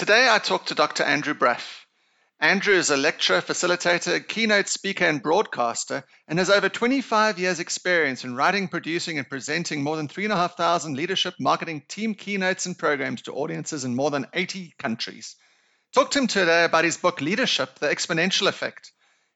Today 0.00 0.28
I 0.30 0.38
talk 0.38 0.64
to 0.64 0.74
Dr. 0.74 1.02
Andrew 1.02 1.34
Bruff. 1.34 1.86
Andrew 2.40 2.72
is 2.72 2.88
a 2.88 2.96
lecturer, 2.96 3.42
facilitator, 3.42 4.26
keynote 4.26 4.66
speaker, 4.66 5.04
and 5.04 5.22
broadcaster, 5.22 6.04
and 6.26 6.38
has 6.38 6.48
over 6.48 6.70
25 6.70 7.38
years' 7.38 7.60
experience 7.60 8.24
in 8.24 8.34
writing, 8.34 8.68
producing, 8.68 9.18
and 9.18 9.28
presenting 9.28 9.82
more 9.82 9.98
than 9.98 10.08
3,500 10.08 10.96
leadership, 10.96 11.34
marketing, 11.38 11.82
team 11.86 12.14
keynotes, 12.14 12.64
and 12.64 12.78
programs 12.78 13.20
to 13.20 13.34
audiences 13.34 13.84
in 13.84 13.94
more 13.94 14.10
than 14.10 14.26
80 14.32 14.72
countries. 14.78 15.36
Talk 15.92 16.10
to 16.12 16.20
him 16.20 16.28
today 16.28 16.64
about 16.64 16.84
his 16.84 16.96
book, 16.96 17.20
Leadership 17.20 17.78
The 17.78 17.88
Exponential 17.88 18.48
Effect. 18.48 18.92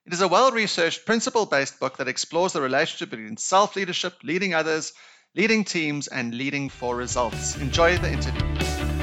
It 0.06 0.14
is 0.14 0.22
a 0.22 0.28
well 0.28 0.50
researched, 0.50 1.04
principle 1.04 1.44
based 1.44 1.78
book 1.78 1.98
that 1.98 2.08
explores 2.08 2.54
the 2.54 2.62
relationship 2.62 3.10
between 3.10 3.36
self 3.36 3.76
leadership, 3.76 4.14
leading 4.22 4.54
others, 4.54 4.94
leading 5.36 5.64
teams, 5.64 6.06
and 6.06 6.34
leading 6.34 6.70
for 6.70 6.96
results. 6.96 7.54
Enjoy 7.58 7.98
the 7.98 8.10
interview. 8.10 8.93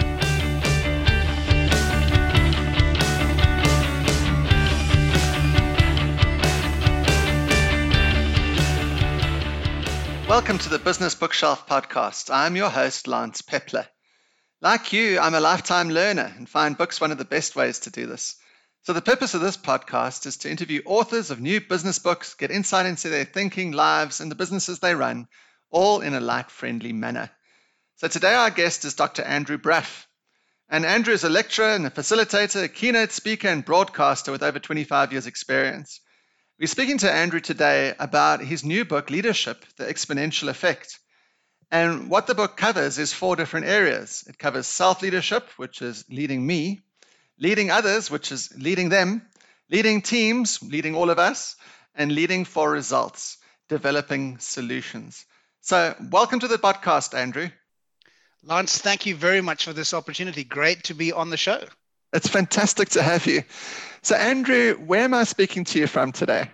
Welcome 10.31 10.59
to 10.59 10.70
the 10.70 10.80
Business 10.80 11.13
Bookshelf 11.13 11.67
podcast. 11.67 12.34
I'm 12.34 12.55
your 12.55 12.70
host, 12.70 13.05
Lance 13.05 13.41
Pepler. 13.41 13.85
Like 14.62 14.94
you, 14.94 15.20
I'm 15.20 15.34
a 15.34 15.41
lifetime 15.41 15.89
learner 15.89 16.34
and 16.38 16.48
find 16.48 16.77
books 16.77 17.02
one 17.02 17.12
of 17.12 17.17
the 17.17 17.26
best 17.26 17.53
ways 17.53 17.80
to 17.80 17.89
do 17.89 18.05
this. 18.05 18.38
So, 18.84 18.94
the 18.94 19.02
purpose 19.02 19.34
of 19.34 19.41
this 19.41 19.58
podcast 19.58 20.25
is 20.25 20.38
to 20.38 20.49
interview 20.49 20.84
authors 20.86 21.31
of 21.31 21.41
new 21.41 21.59
business 21.59 21.99
books, 21.99 22.36
get 22.36 22.49
insight 22.49 22.86
into 22.86 23.09
their 23.09 23.25
thinking, 23.25 23.73
lives, 23.73 24.22
and 24.22 24.31
the 24.31 24.36
businesses 24.36 24.80
they 24.80 24.95
run, 24.95 25.27
all 25.70 25.99
in 25.99 26.13
a 26.13 26.22
light 26.22 26.50
friendly 26.50 26.94
manner. 26.94 27.30
So, 27.98 28.08
today 28.08 28.34
our 28.34 28.52
guest 28.52 28.86
is 28.86 28.94
Dr. 28.95 29.23
Andrew 29.23 29.58
Bruff. 29.58 30.08
And 30.70 30.86
Andrew 30.86 31.13
is 31.13 31.25
a 31.25 31.30
lecturer 31.30 31.72
and 31.72 31.86
a 31.86 31.89
facilitator, 31.89 32.63
a 32.63 32.70
keynote 32.70 33.11
speaker, 33.11 33.50
and 33.50 33.66
broadcaster 33.66 34.31
with 34.31 34.44
over 34.44 34.59
25 34.59 35.11
years' 35.11 35.27
experience. 35.27 36.00
We're 36.62 36.67
speaking 36.67 37.00
to 37.00 37.12
Andrew 37.12 37.40
today 37.40 37.95
about 37.98 38.40
his 38.40 38.64
new 38.64 38.86
book, 38.86 39.09
Leadership 39.09 39.66
The 39.78 39.86
Exponential 39.86 40.48
Effect. 40.48 41.00
And 41.72 42.08
what 42.08 42.28
the 42.28 42.36
book 42.36 42.56
covers 42.56 43.00
is 43.00 43.12
four 43.12 43.36
different 43.36 43.66
areas 43.66 44.23
it 44.28 44.38
covers 44.38 44.67
self 44.67 45.02
leadership, 45.02 45.50
which 45.58 45.82
is 45.82 46.06
leading 46.08 46.45
me, 46.45 46.82
leading 47.39 47.72
others, 47.72 48.12
which 48.12 48.32
is 48.32 48.54
leading 48.56 48.89
them, 48.89 49.28
leading 49.72 50.04
teams, 50.04 50.62
leading 50.62 50.94
all 50.94 51.09
of 51.09 51.17
us, 51.17 51.56
and 51.95 52.12
leading 52.12 52.45
for 52.45 52.70
results, 52.70 53.39
developing 53.67 54.38
solutions. 54.38 55.26
So, 55.62 55.95
welcome 56.12 56.42
to 56.42 56.48
the 56.48 56.59
podcast, 56.59 57.17
Andrew. 57.17 57.50
Lance, 58.44 58.78
thank 58.78 59.08
you 59.08 59.16
very 59.16 59.42
much 59.42 59.66
for 59.66 59.73
this 59.73 59.95
opportunity. 59.95 60.44
Great 60.44 60.84
to 60.84 60.94
be 60.94 61.12
on 61.12 61.32
the 61.32 61.38
show. 61.38 61.64
It's 62.14 62.28
fantastic 62.28 62.89
to 62.89 63.02
have 63.02 63.26
you. 63.26 63.45
So, 64.03 64.16
Andrew, 64.16 64.73
where 64.75 65.02
am 65.02 65.13
I 65.13 65.23
speaking 65.23 65.63
to 65.66 65.80
you 65.80 65.85
from 65.85 66.11
today? 66.11 66.49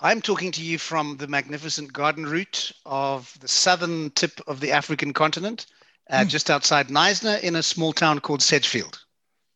I'm 0.00 0.20
talking 0.20 0.50
to 0.52 0.62
you 0.62 0.76
from 0.78 1.16
the 1.18 1.28
magnificent 1.28 1.92
garden 1.92 2.26
route 2.26 2.72
of 2.84 3.32
the 3.40 3.46
southern 3.46 4.10
tip 4.10 4.40
of 4.48 4.58
the 4.58 4.72
African 4.72 5.12
continent, 5.12 5.66
uh, 6.10 6.20
mm. 6.20 6.28
just 6.28 6.50
outside 6.50 6.88
Knysna 6.88 7.40
in 7.42 7.54
a 7.54 7.62
small 7.62 7.92
town 7.92 8.18
called 8.18 8.42
Sedgefield. 8.42 9.04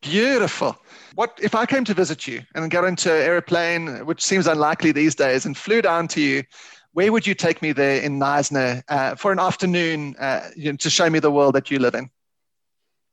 Beautiful. 0.00 0.76
What 1.16 1.36
if 1.42 1.56
I 1.56 1.66
came 1.66 1.84
to 1.86 1.94
visit 1.94 2.28
you 2.28 2.42
and 2.54 2.70
got 2.70 2.84
into 2.84 3.12
an 3.12 3.22
airplane, 3.22 4.06
which 4.06 4.24
seems 4.24 4.46
unlikely 4.46 4.92
these 4.92 5.16
days, 5.16 5.44
and 5.44 5.56
flew 5.56 5.82
down 5.82 6.06
to 6.08 6.20
you? 6.20 6.44
Where 6.92 7.10
would 7.10 7.26
you 7.26 7.34
take 7.34 7.62
me 7.62 7.72
there 7.72 8.00
in 8.00 8.20
Knysna 8.20 8.82
uh, 8.88 9.16
for 9.16 9.32
an 9.32 9.40
afternoon 9.40 10.14
uh, 10.20 10.50
you 10.56 10.70
know, 10.70 10.76
to 10.76 10.88
show 10.88 11.10
me 11.10 11.18
the 11.18 11.32
world 11.32 11.56
that 11.56 11.68
you 11.70 11.80
live 11.80 11.96
in? 11.96 12.10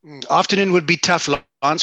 Mm, 0.06 0.30
afternoon 0.30 0.72
would 0.74 0.86
be 0.86 0.98
tough, 0.98 1.28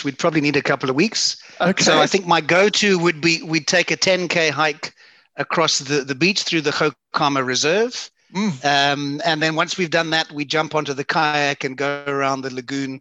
We'd 0.05 0.19
probably 0.19 0.41
need 0.41 0.57
a 0.57 0.63
couple 0.63 0.91
of 0.91 0.97
weeks. 0.97 1.37
Okay. 1.61 1.83
So 1.83 2.01
I 2.01 2.07
think 2.07 2.27
my 2.27 2.41
go-to 2.41 2.99
would 2.99 3.21
be 3.21 3.43
we'd 3.43 3.67
take 3.67 3.91
a 3.91 3.97
10k 3.97 4.51
hike 4.51 4.95
across 5.37 5.79
the, 5.79 6.03
the 6.03 6.15
beach 6.15 6.43
through 6.43 6.63
the 6.63 6.71
Goukamma 6.71 7.45
Reserve. 7.45 8.11
Mm. 8.35 8.65
Um, 8.65 9.21
and 9.25 9.43
then 9.43 9.57
once 9.57 9.77
we've 9.77 9.91
done 9.91 10.11
that, 10.11 10.33
we 10.33 10.45
jump 10.45 10.75
onto 10.75 10.95
the 10.95 11.05
kayak 11.05 11.65
and 11.65 11.77
go 11.77 12.05
around 12.07 12.43
the 12.43 12.55
lagoon 12.55 13.01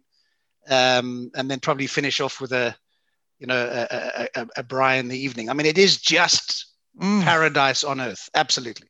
um, 0.68 1.30
and 1.34 1.50
then 1.50 1.60
probably 1.60 1.86
finish 1.86 2.20
off 2.20 2.40
with 2.40 2.52
a, 2.52 2.76
you 3.38 3.46
know, 3.46 3.86
a, 3.90 4.28
a, 4.34 4.46
a 4.58 4.64
braai 4.64 4.98
in 4.98 5.08
the 5.08 5.18
evening. 5.18 5.48
I 5.48 5.54
mean, 5.54 5.66
it 5.66 5.78
is 5.78 5.98
just 5.98 6.66
mm. 7.00 7.22
paradise 7.22 7.82
on 7.82 8.00
earth. 8.00 8.28
Absolutely. 8.34 8.88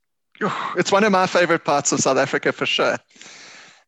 It's 0.76 0.91
one 0.91 1.04
of 1.04 1.12
my 1.12 1.26
favorite 1.26 1.64
parts 1.64 1.92
of 1.92 2.00
South 2.00 2.19
Africa 2.19 2.52
for 2.52 2.66
sure. 2.66 2.98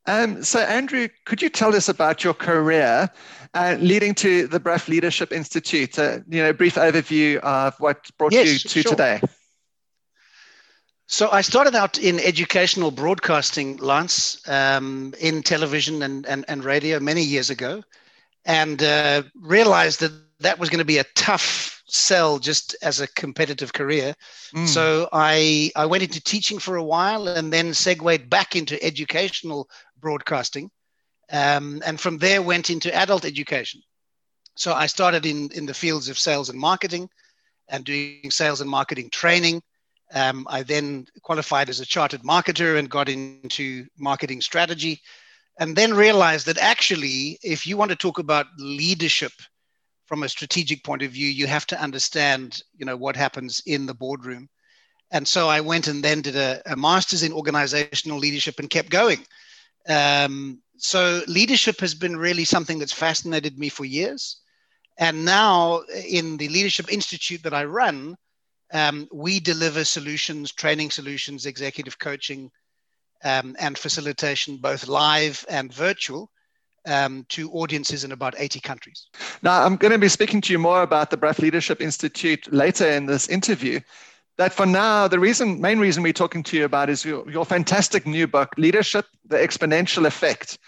Um, 0.07 0.43
so, 0.43 0.61
Andrew, 0.61 1.09
could 1.25 1.41
you 1.41 1.49
tell 1.49 1.75
us 1.75 1.89
about 1.89 2.23
your 2.23 2.35
career 2.35 3.11
uh, 3.55 3.77
leading 3.81 4.15
to 4.17 4.47
the 4.47 4.61
Bruff 4.61 4.89
Leadership 4.89 5.33
Institute? 5.33 5.99
Uh, 5.99 6.19
you 6.29 6.43
know, 6.43 6.51
a 6.51 6.55
brief 6.55 6.75
overview 6.75 7.39
of 7.39 7.75
what 7.81 8.11
brought 8.19 8.33
yes, 8.33 8.53
you 8.53 8.59
to 8.59 8.83
sure. 8.83 8.91
today. 8.91 9.21
So 11.07 11.31
I 11.31 11.43
started 11.43 11.75
out 11.75 11.99
in 11.99 12.19
educational 12.21 12.91
broadcasting, 12.91 13.77
Lance, 13.77 14.47
um, 14.49 15.15
in 15.21 15.43
television 15.43 16.03
and, 16.03 16.27
and, 16.27 16.45
and 16.49 16.65
radio 16.65 16.99
many 16.99 17.23
years 17.23 17.51
ago, 17.51 17.83
and 18.45 18.83
uh, 18.83 19.23
realized 19.35 20.01
that 20.01 20.13
that 20.41 20.59
was 20.59 20.71
going 20.71 20.79
to 20.79 20.85
be 20.85 20.99
a 20.99 21.05
tough 21.15 21.83
sell 21.87 22.39
just 22.39 22.75
as 22.83 23.01
a 23.01 23.07
competitive 23.07 23.73
career. 23.73 24.15
Mm. 24.55 24.67
So 24.67 25.09
I, 25.13 25.71
I 25.77 25.87
went 25.87 26.03
into 26.03 26.23
teaching 26.23 26.59
for 26.59 26.77
a 26.77 26.83
while 26.83 27.29
and 27.29 27.53
then 27.53 27.75
segued 27.75 28.29
back 28.29 28.57
into 28.57 28.83
educational 28.83 29.69
broadcasting. 30.05 30.71
Um, 31.33 31.83
and 31.87 31.99
from 31.99 32.19
there 32.19 32.43
went 32.43 32.71
into 32.71 32.95
adult 32.95 33.25
education. 33.25 33.81
So 34.57 34.73
I 34.73 34.87
started 34.87 35.25
in, 35.27 35.51
in 35.53 35.67
the 35.67 35.81
fields 35.83 36.09
of 36.09 36.19
sales 36.19 36.49
and 36.51 36.59
marketing 36.59 37.09
and 37.69 37.85
doing 37.85 38.31
sales 38.31 38.61
and 38.61 38.71
marketing 38.71 39.09
training 39.11 39.63
um, 40.13 40.47
I 40.49 40.63
then 40.63 41.07
qualified 41.23 41.69
as 41.69 41.81
a 41.81 41.87
chartered 41.87 42.23
marketer 42.23 42.79
and 42.79 42.89
got 42.89 43.09
into 43.09 43.87
marketing 43.99 44.41
strategy, 44.41 45.01
and 45.59 45.75
then 45.75 45.95
realized 45.95 46.47
that 46.47 46.59
actually, 46.59 47.39
if 47.43 47.67
you 47.67 47.77
want 47.77 47.91
to 47.91 47.97
talk 47.97 48.19
about 48.19 48.47
leadership 48.59 49.33
from 50.07 50.23
a 50.23 50.29
strategic 50.29 50.85
point 50.85 51.03
of 51.03 51.13
view, 51.13 51.29
you 51.29 51.47
have 51.47 51.67
to 51.67 51.81
understand, 51.81 52.63
you 52.77 52.85
know, 52.85 52.97
what 52.97 53.17
happens 53.17 53.63
in 53.67 53.87
the 53.87 53.95
boardroom. 53.95 54.49
And 55.11 55.27
so 55.27 55.49
I 55.49 55.61
went 55.61 55.89
and 55.89 56.03
then 56.03 56.23
did 56.23 56.37
a, 56.37 56.61
a 56.67 56.77
master's 56.77 57.23
in 57.23 57.33
organizational 57.33 58.19
leadership 58.19 58.59
and 58.59 58.69
kept 58.69 58.91
going. 58.91 59.25
Um, 59.89 60.61
so 60.77 61.23
leadership 61.27 61.81
has 61.81 61.95
been 61.95 62.17
really 62.17 62.45
something 62.45 62.79
that's 62.79 62.93
fascinated 62.93 63.59
me 63.59 63.69
for 63.69 63.85
years. 63.85 64.41
And 64.99 65.25
now 65.25 65.83
in 66.09 66.37
the 66.37 66.49
Leadership 66.49 66.93
Institute 66.93 67.43
that 67.43 67.55
I 67.55 67.65
run, 67.65 68.17
um, 68.73 69.09
we 69.13 69.41
deliver 69.41 69.85
solutions, 69.85 70.53
training 70.53 70.91
solutions, 70.91 71.47
executive 71.47 71.99
coaching, 71.99 72.51
um, 73.25 73.57
and 73.59 73.79
facilitation, 73.79 74.59
both 74.59 74.87
live 74.87 75.45
and 75.49 75.73
virtual, 75.73 76.31
um, 76.87 77.25
to 77.31 77.51
audiences 77.53 78.05
in 78.05 78.13
about 78.13 78.35
80 78.37 78.61
countries. 78.61 79.07
Now, 79.43 79.65
I'm 79.65 79.77
going 79.77 79.93
to 79.93 79.99
be 79.99 80.09
speaking 80.09 80.41
to 80.43 80.53
you 80.53 80.59
more 80.59 80.83
about 80.83 81.11
the 81.11 81.17
Bruff 81.17 81.39
Leadership 81.39 81.81
Institute 81.81 82.53
later 82.53 82.87
in 82.87 83.07
this 83.07 83.29
interview. 83.29 83.81
That 84.37 84.53
for 84.53 84.67
now, 84.67 85.07
the 85.07 85.21
reason, 85.21 85.61
main 85.61 85.79
reason 85.79 86.03
we're 86.03 86.13
talking 86.13 86.43
to 86.45 86.57
you 86.57 86.65
about 86.65 86.91
is 86.91 87.05
your, 87.05 87.29
your 87.31 87.45
fantastic 87.45 88.07
new 88.07 88.27
book, 88.27 88.51
Leadership: 88.57 89.07
The 89.27 89.37
Exponential 89.37 90.07
Effect. 90.07 90.59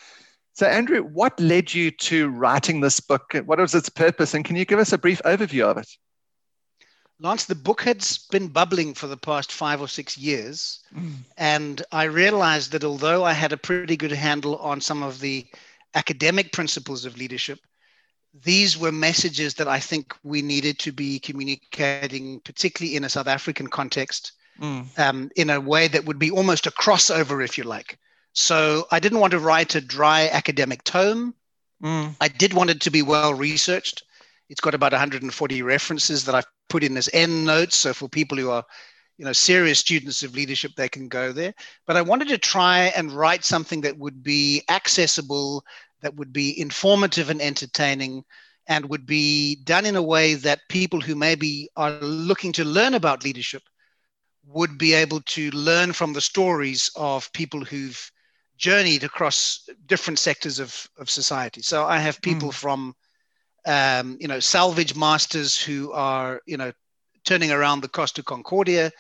So, 0.53 0.67
Andrew, 0.67 1.03
what 1.03 1.39
led 1.39 1.75
you 1.75 1.91
to 1.91 2.29
writing 2.29 2.81
this 2.81 3.01
book? 3.01 3.35
What 3.45 3.59
was 3.59 3.75
its 3.75 3.89
purpose? 3.89 4.35
And 4.35 4.45
can 4.45 4.57
you 4.57 4.65
give 4.65 4.79
us 4.79 4.93
a 4.93 4.99
brief 4.99 5.21
overview 5.25 5.65
of 5.65 5.79
it? 5.79 5.89
Lance, 7.19 7.47
the 7.47 7.55
book 7.55 7.83
had 7.83 8.07
been 8.31 8.49
bubbling 8.49 8.95
for 8.95 9.07
the 9.07 9.17
past 9.17 9.51
five 9.51 9.81
or 9.81 9.89
six 9.89 10.17
years. 10.17 10.81
Mm. 10.95 11.15
And 11.37 11.83
I 11.91 12.05
realized 12.05 12.73
that 12.73 12.85
although 12.85 13.25
I 13.25 13.33
had 13.33 13.53
a 13.53 13.57
pretty 13.57 13.97
good 13.97 14.13
handle 14.13 14.57
on 14.57 14.81
some 14.81 15.03
of 15.03 15.21
the 15.21 15.47
academic 15.95 16.53
principles 16.53 17.05
of 17.05 17.17
leadership, 17.17 17.59
these 18.43 18.77
were 18.77 18.93
messages 18.93 19.55
that 19.55 19.69
I 19.69 19.81
think 19.81 20.15
we 20.23 20.43
needed 20.43 20.79
to 20.81 20.93
be 20.93 21.19
communicating, 21.19 22.41
particularly 22.41 22.97
in 22.97 23.05
a 23.05 23.09
South 23.09 23.27
African 23.27 23.69
context, 23.69 24.33
mm. 24.61 24.87
um, 24.99 25.31
in 25.37 25.51
a 25.51 25.61
way 25.61 25.89
that 25.89 26.05
would 26.05 26.19
be 26.19 26.31
almost 26.31 26.67
a 26.67 26.71
crossover, 26.71 27.45
if 27.45 27.57
you 27.57 27.65
like. 27.65 27.99
So 28.33 28.87
I 28.91 29.01
didn't 29.01 29.21
want 29.21 29.31
to 29.33 29.39
write 29.39 29.75
a 29.75 29.81
dry 29.81 30.29
academic 30.31 30.85
tome. 30.85 31.35
Mm. 31.83 32.17
I 32.21 32.29
did 32.29 32.53
want 32.53 32.71
it 32.71 32.81
to 32.83 32.91
be 32.91 33.03
well 33.03 33.35
researched. 33.35 34.05
It's 34.49 34.61
got 34.61 34.75
about 34.75 34.93
140 34.93 35.63
references 35.63 36.25
that 36.25 36.35
I've 36.35 36.47
put 36.69 36.85
in 36.85 36.97
as 36.97 37.09
end 37.13 37.47
notes. 37.47 37.77
So 37.77 37.93
for 37.93 38.09
people 38.09 38.39
who 38.39 38.51
are, 38.51 38.65
you 39.19 39.25
know, 39.25 39.33
serious 39.33 39.79
students 39.79 40.23
of 40.23 40.35
leadership, 40.35 40.73
they 40.77 40.89
can 40.89 41.09
go 41.09 41.33
there. 41.33 41.55
But 41.87 41.97
I 41.97 42.03
wanted 42.03 42.29
to 42.29 42.39
try 42.39 42.93
and 42.97 43.11
write 43.11 43.45
something 43.45 43.81
that 43.81 43.99
would 43.99 44.23
be 44.23 44.63
accessible, 44.69 45.65
that 46.07 46.15
would 46.15 46.33
be 46.33 46.61
informative 46.61 47.31
and 47.31 47.43
entertaining, 47.43 48.25
and 48.69 48.89
would 48.89 49.07
be 49.07 49.57
done 49.65 49.85
in 49.85 49.97
a 49.97 50.03
way 50.03 50.35
that 50.35 50.61
people 50.69 51.01
who 51.01 51.17
maybe 51.17 51.69
are 51.77 51.99
looking 52.01 52.53
to 52.53 52.65
learn 52.65 52.95
about 52.95 53.25
leadership 53.25 53.63
would 54.47 54.79
be 54.79 54.95
able 54.95 55.21
to 55.23 55.51
learn 55.51 55.93
from 55.93 56.13
the 56.13 56.21
stories 56.21 56.89
of 56.95 57.33
people 57.33 57.65
who've 57.65 58.13
journeyed 58.57 59.03
across 59.03 59.69
different 59.87 60.21
sectors 60.21 60.61
of, 60.61 60.87
of 60.97 61.11
society. 61.11 61.61
So 61.61 61.85
I 61.85 61.99
have 61.99 62.23
people 62.23 62.51
mm. 62.51 62.55
from 62.55 62.95
um, 63.67 64.17
you 64.21 64.29
know, 64.29 64.39
salvage 64.39 64.95
masters 64.95 65.61
who 65.61 65.91
are, 65.91 66.41
you 66.47 66.57
know, 66.57 66.71
turning 67.25 67.51
around 67.51 67.81
the 67.81 67.89
Costa 67.89 68.23
Concordia, 68.23 68.93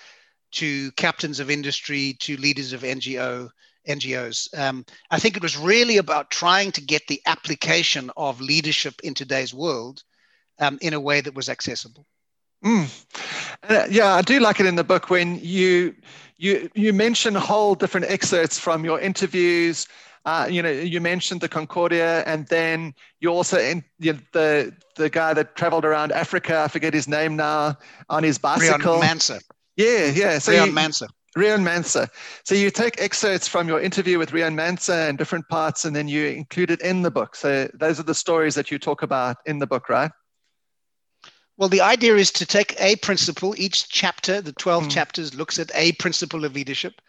to 0.55 0.91
captains 0.93 1.39
of 1.39 1.51
industry, 1.51 2.17
to 2.19 2.37
leaders 2.37 2.73
of 2.73 2.83
NGO, 2.83 3.49
NGOs. 3.87 4.57
Um, 4.59 4.85
I 5.11 5.19
think 5.19 5.37
it 5.37 5.43
was 5.43 5.57
really 5.57 5.97
about 5.97 6.31
trying 6.31 6.73
to 6.73 6.81
get 6.81 7.07
the 7.07 7.21
application 7.27 8.11
of 8.17 8.41
leadership 8.41 8.95
in 9.03 9.15
today's 9.15 9.55
world 9.55 10.03
um, 10.59 10.79
in 10.81 10.95
a 10.95 11.01
way 11.01 11.21
that 11.21 11.35
was 11.35 11.49
accessible. 11.49 12.07
Mm. 12.65 13.05
Uh, 13.69 13.87
yeah, 13.91 14.15
I 14.15 14.23
do 14.23 14.41
like 14.41 14.61
it 14.61 14.67
in 14.67 14.77
the 14.77 14.85
book 14.85 15.11
when 15.11 15.39
you 15.41 15.95
you 16.39 16.71
you 16.75 16.93
mention 16.93 17.35
whole 17.35 17.75
different 17.75 18.07
excerpts 18.07 18.59
from 18.59 18.85
your 18.85 19.01
interviews. 19.01 19.87
Uh, 20.25 20.49
you 20.51 20.61
know, 20.61 20.71
you 20.71 21.01
mentioned 21.01 21.41
the 21.41 21.49
Concordia, 21.49 22.25
and 22.27 22.47
then 22.49 22.93
you 23.21 23.29
also 23.29 23.59
in 23.59 23.85
you 24.01 24.15
know, 24.15 24.19
the 24.33 24.75
the 24.97 25.09
guy 25.09 25.35
that 25.35 25.55
traveled 25.55 25.85
around 25.85 26.13
Africa. 26.13 26.63
I 26.63 26.69
forget 26.69 26.93
his 26.93 27.07
name 27.07 27.37
now 27.37 27.77
on 28.09 28.25
his 28.25 28.39
bicycle. 28.39 28.97
Riaan 28.97 29.03
Manser. 29.03 29.41
Yeah, 29.77 30.07
yeah. 30.07 30.39
So 30.39 30.53
Riaan 30.53 30.67
you, 30.67 30.73
Manser. 30.73 31.09
Riaan 31.37 31.63
Manser. 31.63 32.09
So 32.45 32.55
you 32.55 32.71
take 32.71 33.01
excerpts 33.01 33.47
from 33.47 33.69
your 33.69 33.81
interview 33.81 34.19
with 34.19 34.31
Riaan 34.31 34.55
Manser 34.55 35.09
and 35.09 35.19
different 35.19 35.49
parts, 35.49 35.85
and 35.85 35.95
then 35.95 36.09
you 36.09 36.27
include 36.27 36.71
it 36.71 36.81
in 36.81 37.03
the 37.03 37.11
book. 37.11 37.37
So 37.37 37.69
those 37.75 38.01
are 38.01 38.05
the 38.05 38.15
stories 38.15 38.55
that 38.55 38.71
you 38.71 38.79
talk 38.79 39.03
about 39.03 39.37
in 39.45 39.59
the 39.59 39.67
book, 39.67 39.89
right? 39.89 40.11
Well, 41.59 41.69
the 41.69 41.81
idea 41.81 42.17
is 42.17 42.31
to 42.33 42.47
take 42.47 42.79
a 42.81 42.97
principle. 42.97 43.55
Each 43.57 43.89
chapter, 43.89 44.41
the 44.41 44.53
12 44.53 44.85
mm. 44.85 44.91
chapters, 44.91 45.35
looks 45.35 45.59
at 45.59 45.71
a 45.75 45.93
principle 45.93 46.45
of 46.45 46.55
leadership. 46.55 47.01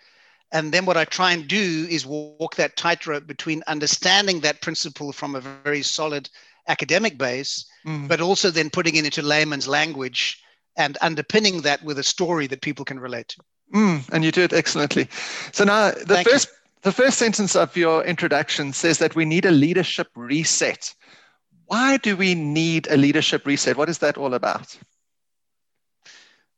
And 0.53 0.73
then 0.73 0.85
what 0.85 0.95
I 0.95 1.03
try 1.03 1.33
and 1.33 1.47
do 1.47 1.87
is 1.89 2.05
walk 2.05 2.55
that 2.55 2.77
tightrope 2.77 3.27
between 3.27 3.63
understanding 3.67 4.39
that 4.41 4.61
principle 4.61 5.11
from 5.11 5.35
a 5.35 5.41
very 5.41 5.81
solid 5.81 6.29
academic 6.69 7.17
base, 7.17 7.65
mm. 7.85 8.07
but 8.07 8.21
also 8.21 8.49
then 8.49 8.69
putting 8.69 8.95
it 8.95 9.05
into 9.05 9.21
layman's 9.21 9.67
language 9.67 10.41
and 10.77 10.97
underpinning 11.01 11.61
that 11.61 11.83
with 11.83 11.99
a 11.99 12.03
story 12.03 12.47
that 12.47 12.61
people 12.61 12.85
can 12.85 12.99
relate 12.99 13.27
to. 13.29 13.41
Mm, 13.73 14.07
and 14.11 14.23
you 14.23 14.31
do 14.31 14.43
it 14.43 14.53
excellently. 14.53 15.09
So 15.51 15.63
now 15.63 15.91
the 15.91 16.05
Thank 16.05 16.29
first 16.29 16.47
you. 16.47 16.81
the 16.83 16.91
first 16.91 17.17
sentence 17.17 17.55
of 17.55 17.75
your 17.75 18.03
introduction 18.03 18.73
says 18.73 18.99
that 18.99 19.15
we 19.15 19.25
need 19.25 19.45
a 19.45 19.51
leadership 19.51 20.07
reset. 20.15 20.93
Why 21.65 21.97
do 21.97 22.15
we 22.15 22.33
need 22.33 22.87
a 22.89 22.95
leadership 22.95 23.45
reset? 23.45 23.75
What 23.75 23.89
is 23.89 23.97
that 23.97 24.17
all 24.17 24.33
about? 24.33 24.77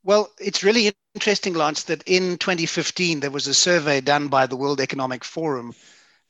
Well, 0.04 0.32
it's 0.40 0.64
really 0.64 0.94
interesting, 1.16 1.54
Lance, 1.54 1.84
that 1.84 2.04
in 2.06 2.38
2015 2.38 3.20
there 3.20 3.32
was 3.32 3.48
a 3.48 3.54
survey 3.54 4.02
done 4.02 4.28
by 4.28 4.46
the 4.46 4.56
World 4.56 4.80
Economic 4.80 5.24
Forum, 5.24 5.74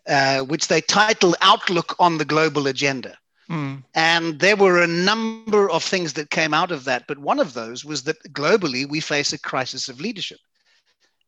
uh, 0.08 0.40
which 0.40 0.70
they 0.70 0.82
titled 0.82 1.36
Outlook 1.42 1.96
on 2.00 2.18
the 2.18 2.26
Global 2.26 2.68
Agenda. 2.68 3.18
Mm. 3.50 3.84
And 3.96 4.40
there 4.40 4.56
were 4.56 4.82
a 4.82 4.88
number 4.88 5.70
of 5.70 5.84
things 5.84 6.14
that 6.14 6.30
came 6.30 6.54
out 6.54 6.72
of 6.72 6.86
that. 6.86 7.06
But 7.08 7.20
one 7.20 7.40
of 7.40 7.54
those 7.54 7.84
was 7.84 8.04
that 8.04 8.22
globally 8.34 8.88
we 8.88 9.00
face 9.00 9.34
a 9.34 9.40
crisis 9.40 9.90
of 9.90 10.00
leadership. 10.00 10.40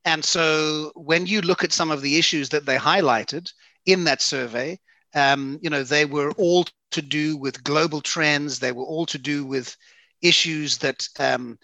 And 0.06 0.24
so 0.26 0.92
when 0.96 1.28
you 1.28 1.42
look 1.42 1.64
at 1.64 1.74
some 1.74 1.92
of 1.92 2.02
the 2.02 2.18
issues 2.18 2.50
that 2.50 2.66
they 2.66 2.78
highlighted 2.78 3.52
in 3.86 4.04
that 4.06 4.22
survey, 4.22 4.80
um, 5.14 5.60
you 5.62 5.70
know, 5.70 5.84
they 5.84 6.06
were 6.06 6.32
all 6.32 6.66
to 6.92 7.02
do 7.02 7.38
with 7.38 7.64
global 7.64 8.02
trends. 8.02 8.60
They 8.60 8.72
were 8.72 8.84
all 8.84 9.06
to 9.08 9.18
do 9.18 9.46
with 9.46 9.76
issues 10.22 10.78
that 10.80 11.08
um, 11.20 11.60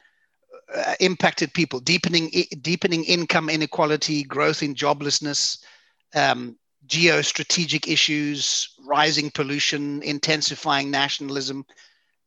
uh, 0.74 0.96
impacted 1.00 1.54
people, 1.54 1.80
deepening 1.80 2.30
deepening 2.62 3.04
income 3.06 3.50
inequality, 3.50 4.24
growth 4.24 4.62
in 4.62 4.76
joblessness, 4.76 5.64
um, 6.14 6.58
geostrategic 6.88 7.88
issues, 7.88 8.76
rising 8.86 9.32
pollution, 9.32 10.02
intensifying 10.04 10.92
nationalism. 10.92 11.66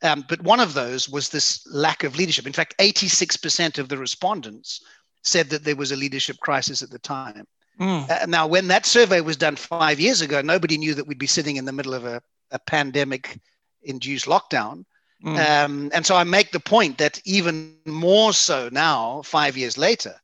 Um, 0.03 0.25
but 0.29 0.43
one 0.43 0.61
of 0.61 0.73
those 0.73 1.09
was 1.09 1.29
this 1.29 1.67
lack 1.67 2.05
of 2.05 2.17
leadership. 2.17 2.47
In 2.47 2.55
fact, 2.55 2.75
86% 2.79 3.79
of 3.79 3.91
the 3.91 3.99
respondents 3.99 4.81
said 5.23 5.51
that 5.51 5.65
there 5.65 5.77
was 5.77 5.93
a 5.93 5.97
leadership 5.97 6.39
crisis 6.41 6.83
at 6.83 6.91
the 6.91 6.99
time. 6.99 7.47
Mm. 7.79 8.11
Uh, 8.11 8.27
now, 8.27 8.47
when 8.47 8.69
that 8.69 8.87
survey 8.87 9.21
was 9.21 9.37
done 9.37 9.57
five 9.57 9.99
years 9.99 10.21
ago, 10.21 10.41
nobody 10.43 10.77
knew 10.77 10.95
that 10.95 11.07
we'd 11.07 11.19
be 11.19 11.27
sitting 11.27 11.57
in 11.57 11.65
the 11.65 11.73
middle 11.73 11.95
of 11.95 12.05
a, 12.05 12.21
a 12.51 12.59
pandemic 12.59 13.39
induced 13.83 14.27
lockdown. 14.27 14.85
Mm. 15.25 15.65
Um, 15.65 15.91
and 15.95 16.05
so 16.05 16.15
I 16.15 16.25
make 16.25 16.51
the 16.51 16.61
point 16.61 16.99
that 16.99 17.21
even 17.25 17.77
more 17.87 18.33
so 18.33 18.69
now, 18.71 19.23
five 19.23 19.57
years 19.57 19.77
later, 19.79 20.15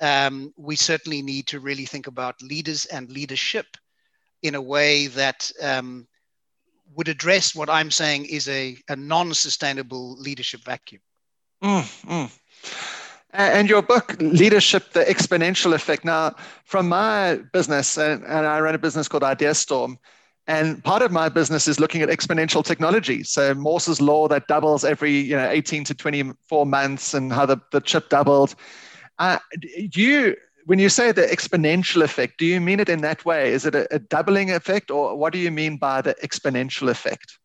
um, 0.00 0.52
we 0.56 0.76
certainly 0.76 1.22
need 1.22 1.46
to 1.48 1.60
really 1.60 1.86
think 1.86 2.06
about 2.06 2.42
leaders 2.42 2.84
and 2.86 3.10
leadership 3.10 3.66
in 4.42 4.54
a 4.54 4.60
way 4.60 5.06
that 5.08 5.50
um, 5.62 6.06
would 6.94 7.08
address 7.08 7.54
what 7.54 7.70
I'm 7.70 7.90
saying 7.90 8.26
is 8.26 8.48
a, 8.48 8.76
a 8.88 8.96
non 8.96 9.34
sustainable 9.34 10.16
leadership 10.16 10.62
vacuum. 10.64 11.00
Mm. 11.62 12.30
And 13.32 13.68
your 13.68 13.82
book, 13.82 14.16
Leadership, 14.20 14.92
the 14.92 15.04
Exponential 15.04 15.74
Effect. 15.74 16.04
Now, 16.04 16.34
from 16.64 16.88
my 16.88 17.36
business, 17.52 17.98
and, 17.98 18.24
and 18.24 18.46
I 18.46 18.60
run 18.60 18.74
a 18.74 18.78
business 18.78 19.08
called 19.08 19.24
IdeaStorm, 19.24 19.96
and 20.46 20.82
part 20.84 21.02
of 21.02 21.10
my 21.10 21.28
business 21.28 21.66
is 21.66 21.80
looking 21.80 22.02
at 22.02 22.08
exponential 22.08 22.64
technology. 22.64 23.24
So 23.24 23.52
Moore's 23.52 24.00
law 24.00 24.28
that 24.28 24.46
doubles 24.46 24.84
every 24.84 25.18
you 25.18 25.36
know 25.36 25.48
18 25.48 25.84
to 25.84 25.94
24 25.94 26.66
months, 26.66 27.14
and 27.14 27.32
how 27.32 27.46
the, 27.46 27.58
the 27.72 27.80
chip 27.80 28.08
doubled. 28.08 28.54
Uh, 29.18 29.38
do 29.90 30.00
you, 30.00 30.36
when 30.66 30.78
you 30.78 30.88
say 30.88 31.10
the 31.10 31.22
exponential 31.22 32.02
effect, 32.02 32.38
do 32.38 32.46
you 32.46 32.60
mean 32.60 32.80
it 32.80 32.88
in 32.88 33.00
that 33.00 33.24
way? 33.24 33.52
Is 33.52 33.66
it 33.66 33.74
a, 33.74 33.92
a 33.94 33.98
doubling 33.98 34.50
effect, 34.52 34.90
or 34.90 35.16
what 35.16 35.32
do 35.32 35.38
you 35.38 35.50
mean 35.50 35.78
by 35.78 36.00
the 36.00 36.14
exponential 36.22 36.88
effect? 36.90 37.38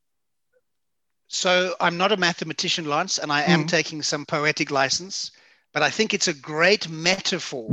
So 1.27 1.75
I'm 1.79 1.97
not 1.97 2.11
a 2.11 2.17
mathematician, 2.17 2.85
Lance, 2.85 3.17
and 3.17 3.31
I 3.31 3.43
am 3.43 3.63
mm. 3.63 3.67
taking 3.69 4.01
some 4.01 4.25
poetic 4.25 4.69
license, 4.69 5.31
but 5.73 5.83
I 5.83 5.89
think 5.89 6.13
it's 6.13 6.27
a 6.27 6.33
great 6.33 6.89
metaphor 6.89 7.69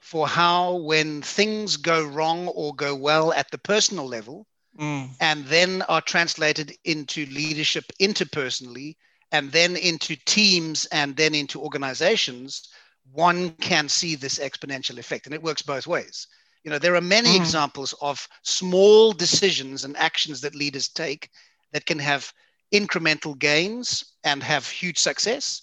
for 0.00 0.26
how 0.26 0.76
when 0.76 1.22
things 1.22 1.76
go 1.76 2.04
wrong 2.04 2.48
or 2.48 2.74
go 2.74 2.94
well 2.94 3.32
at 3.32 3.50
the 3.50 3.58
personal 3.58 4.06
level, 4.06 4.46
mm. 4.78 5.08
and 5.20 5.44
then 5.46 5.82
are 5.82 6.00
translated 6.00 6.72
into 6.84 7.26
leadership 7.26 7.84
interpersonally, 8.00 8.96
and 9.32 9.52
then 9.52 9.76
into 9.76 10.16
teams, 10.24 10.86
and 10.86 11.16
then 11.16 11.34
into 11.34 11.60
organizations, 11.60 12.68
one 13.12 13.50
can 13.52 13.88
see 13.88 14.14
this 14.14 14.38
exponential 14.38 14.98
effect 14.98 15.26
and 15.26 15.34
it 15.34 15.42
works 15.42 15.62
both 15.62 15.86
ways 15.86 16.26
you 16.64 16.70
know 16.70 16.78
there 16.78 16.94
are 16.94 17.00
many 17.00 17.30
mm. 17.30 17.36
examples 17.36 17.94
of 18.00 18.28
small 18.42 19.12
decisions 19.12 19.84
and 19.84 19.96
actions 19.96 20.40
that 20.40 20.54
leaders 20.54 20.88
take 20.88 21.30
that 21.72 21.86
can 21.86 21.98
have 21.98 22.32
incremental 22.72 23.38
gains 23.38 24.04
and 24.24 24.42
have 24.42 24.68
huge 24.68 24.98
success 24.98 25.62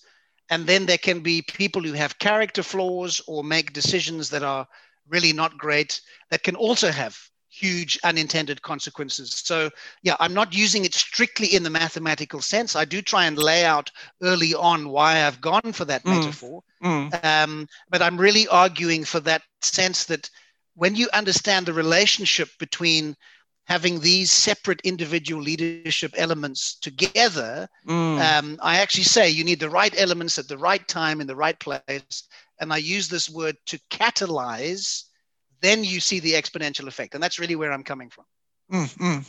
and 0.50 0.68
then 0.68 0.86
there 0.86 0.98
can 0.98 1.22
be 1.22 1.42
people 1.42 1.82
who 1.82 1.94
have 1.94 2.20
character 2.20 2.64
flaws 2.64 3.22
or 3.28 3.44
make 3.44 3.74
decisions 3.74 4.30
that 4.30 4.44
are 4.44 4.68
really 5.08 5.34
not 5.34 5.58
great 5.58 6.02
that 6.30 6.44
can 6.44 6.56
also 6.56 6.92
have 6.92 7.18
huge 7.50 7.98
unintended 8.04 8.62
consequences. 8.62 9.32
So, 9.32 9.70
yeah, 10.04 10.16
I'm 10.20 10.34
not 10.34 10.54
using 10.54 10.84
it 10.84 10.94
strictly 10.94 11.56
in 11.56 11.64
the 11.64 11.70
mathematical 11.70 12.42
sense. 12.42 12.75
I 12.75 12.84
do 12.84 13.02
try 13.02 13.25
and 13.25 13.38
lay 13.38 13.64
out 13.64 13.92
early 14.22 14.54
on 14.54 14.90
why 14.90 15.24
I've 15.24 15.40
gone 15.40 15.72
for 15.72 15.86
that 15.86 16.04
mm. 16.04 16.18
metaphor. 16.18 16.64
Mm. 16.84 17.24
Um, 17.24 17.68
but 17.90 18.02
I'm 18.02 18.18
really 18.18 18.48
arguing 18.48 19.06
for 19.06 19.22
that 19.22 19.44
sense 19.62 20.06
that 20.06 20.30
when 20.74 20.96
you 20.96 21.08
understand 21.14 21.66
the 21.66 21.74
relationship 21.74 22.50
between 22.60 23.16
having 23.65 24.00
these 24.00 24.31
separate 24.31 24.81
individual 24.84 25.41
leadership 25.41 26.13
elements 26.17 26.75
together, 26.75 27.67
mm. 27.88 28.38
um, 28.38 28.60
I 28.62 28.79
actually 28.79 29.03
say 29.05 29.29
you 29.29 29.43
need 29.43 29.60
the 29.60 29.69
right 29.69 29.93
elements 30.00 30.38
at 30.38 30.48
the 30.48 30.57
right 30.57 30.88
time 30.88 31.19
in 31.22 31.27
the 31.27 31.36
right 31.36 31.60
place. 31.60 32.24
And 32.60 32.72
I 32.72 32.77
use 32.77 33.10
this 33.10 33.29
word 33.29 33.57
to 33.65 33.79
catalyze 33.89 35.05
then 35.65 35.84
you 35.84 36.00
see 36.00 36.19
the 36.19 36.34
exponential 36.34 36.88
effect. 36.88 37.15
And 37.15 37.24
that's 37.24 37.39
really 37.39 37.55
where 37.55 37.72
I'm 37.72 37.84
coming 37.84 38.10
from. 38.10 38.25
Mm-hmm. 38.72 39.19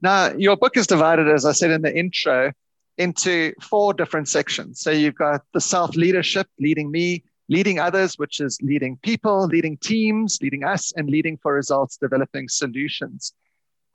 Now, 0.00 0.32
your 0.36 0.56
book 0.56 0.76
is 0.76 0.86
divided, 0.86 1.28
as 1.28 1.44
I 1.44 1.52
said 1.52 1.70
in 1.70 1.82
the 1.82 1.96
intro, 1.96 2.52
into 2.98 3.52
four 3.60 3.94
different 3.94 4.28
sections. 4.28 4.80
So 4.80 4.90
you've 4.90 5.14
got 5.14 5.42
the 5.52 5.60
self 5.60 5.96
leadership, 5.96 6.48
leading 6.58 6.90
me, 6.90 7.24
leading 7.48 7.78
others, 7.78 8.18
which 8.18 8.40
is 8.40 8.58
leading 8.62 8.96
people, 8.98 9.46
leading 9.46 9.76
teams, 9.76 10.38
leading 10.42 10.64
us, 10.64 10.92
and 10.96 11.08
leading 11.08 11.36
for 11.36 11.54
results, 11.54 11.96
developing 11.96 12.48
solutions. 12.48 13.32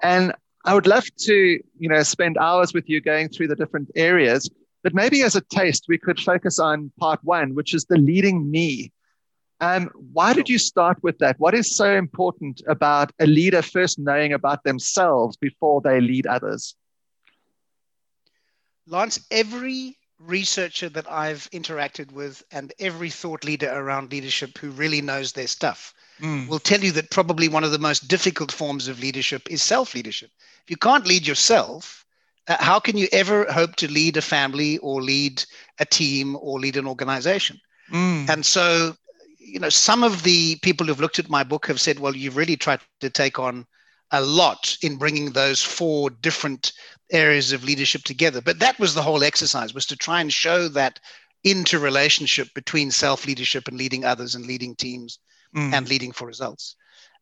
And 0.02 0.34
I 0.66 0.74
would 0.74 0.88
love 0.88 1.06
to, 1.16 1.34
you 1.34 1.90
know, 1.90 2.04
spend 2.04 2.38
hours 2.38 2.74
with 2.74 2.90
you 2.90 3.02
going 3.02 3.30
through 3.30 3.48
the 3.48 3.56
different 3.56 3.90
areas. 3.96 4.50
But 4.84 4.94
maybe 4.94 5.24
as 5.24 5.36
a 5.36 5.42
taste, 5.42 5.86
we 5.88 5.98
could 5.98 6.20
focus 6.20 6.60
on 6.60 6.92
part 7.00 7.20
one, 7.24 7.56
which 7.56 7.74
is 7.74 7.86
the 7.86 7.98
leading 7.98 8.50
me. 8.50 8.92
Um, 9.62 9.90
why 10.14 10.34
did 10.34 10.48
you 10.48 10.58
start 10.58 11.04
with 11.04 11.18
that? 11.20 11.38
What 11.38 11.54
is 11.54 11.76
so 11.76 11.94
important 11.94 12.62
about 12.68 13.12
a 13.20 13.28
leader 13.28 13.62
first 13.62 14.00
knowing 14.00 14.32
about 14.32 14.64
themselves 14.64 15.36
before 15.36 15.82
they 15.82 16.00
lead 16.00 16.28
others? 16.28 16.76
Lance, 18.88 19.20
every 19.30 19.99
researcher 20.20 20.90
that 20.90 21.10
I've 21.12 21.50
interacted 21.52 22.12
with 22.12 22.44
and 22.52 22.74
every 22.80 23.10
thought 23.10 23.44
leader 23.44 23.72
around 23.72 24.12
leadership 24.12 24.58
who 24.58 24.70
really 24.70 25.02
knows 25.02 25.32
their 25.32 25.48
stuff 25.48 25.94
mm. 26.22 26.48
will 26.48 26.60
tell 26.60 26.82
you 26.82 26.92
that 26.94 27.10
probably 27.12 27.48
one 27.48 27.64
of 27.64 27.72
the 27.72 27.80
most 27.80 28.08
difficult 28.08 28.52
forms 28.52 28.88
of 28.88 29.00
leadership 29.00 29.50
is 29.50 29.62
self 29.62 29.94
leadership. 29.96 30.32
If 30.64 30.70
you 30.70 30.78
can't 30.78 31.08
lead 31.08 31.28
yourself, 31.28 32.06
Uh, 32.50 32.58
how 32.60 32.80
can 32.80 32.98
you 32.98 33.08
ever 33.12 33.46
hope 33.52 33.76
to 33.76 33.88
lead 33.88 34.18
a 34.18 34.22
family 34.22 34.80
or 34.80 35.04
lead 35.04 35.46
a 35.78 35.86
team 35.86 36.36
or 36.42 36.60
lead 36.60 36.78
an 36.78 36.88
organization? 36.88 37.60
Mm. 37.92 38.28
And 38.30 38.44
so, 38.46 38.96
you 39.38 39.60
know, 39.60 39.70
some 39.70 40.04
of 40.04 40.24
the 40.24 40.58
people 40.62 40.88
who've 40.88 41.00
looked 41.02 41.20
at 41.20 41.30
my 41.30 41.44
book 41.44 41.68
have 41.68 41.80
said, 41.80 42.00
well, 42.00 42.16
you've 42.16 42.38
really 42.38 42.58
tried 42.58 42.82
to 43.00 43.10
take 43.10 43.38
on 43.38 43.66
a 44.12 44.22
lot 44.22 44.78
in 44.82 44.98
bringing 44.98 45.32
those 45.32 45.62
four 45.62 46.10
different 46.10 46.72
areas 47.12 47.52
of 47.52 47.64
leadership 47.64 48.04
together. 48.04 48.42
But 48.42 48.60
that 48.60 48.80
was 48.80 48.94
the 48.94 49.02
whole 49.02 49.24
exercise 49.24 49.74
was 49.74 49.86
to 49.88 49.96
try 49.96 50.22
and 50.22 50.32
show 50.32 50.68
that 50.70 51.00
interrelationship 51.44 52.54
between 52.54 52.92
self 52.92 53.26
leadership 53.26 53.68
and 53.68 53.78
leading 53.78 54.06
others 54.06 54.36
and 54.36 54.46
leading 54.46 54.76
teams 54.76 55.20
mm. 55.56 55.74
and 55.74 55.88
leading 55.90 56.12
for 56.12 56.28
results. 56.28 56.76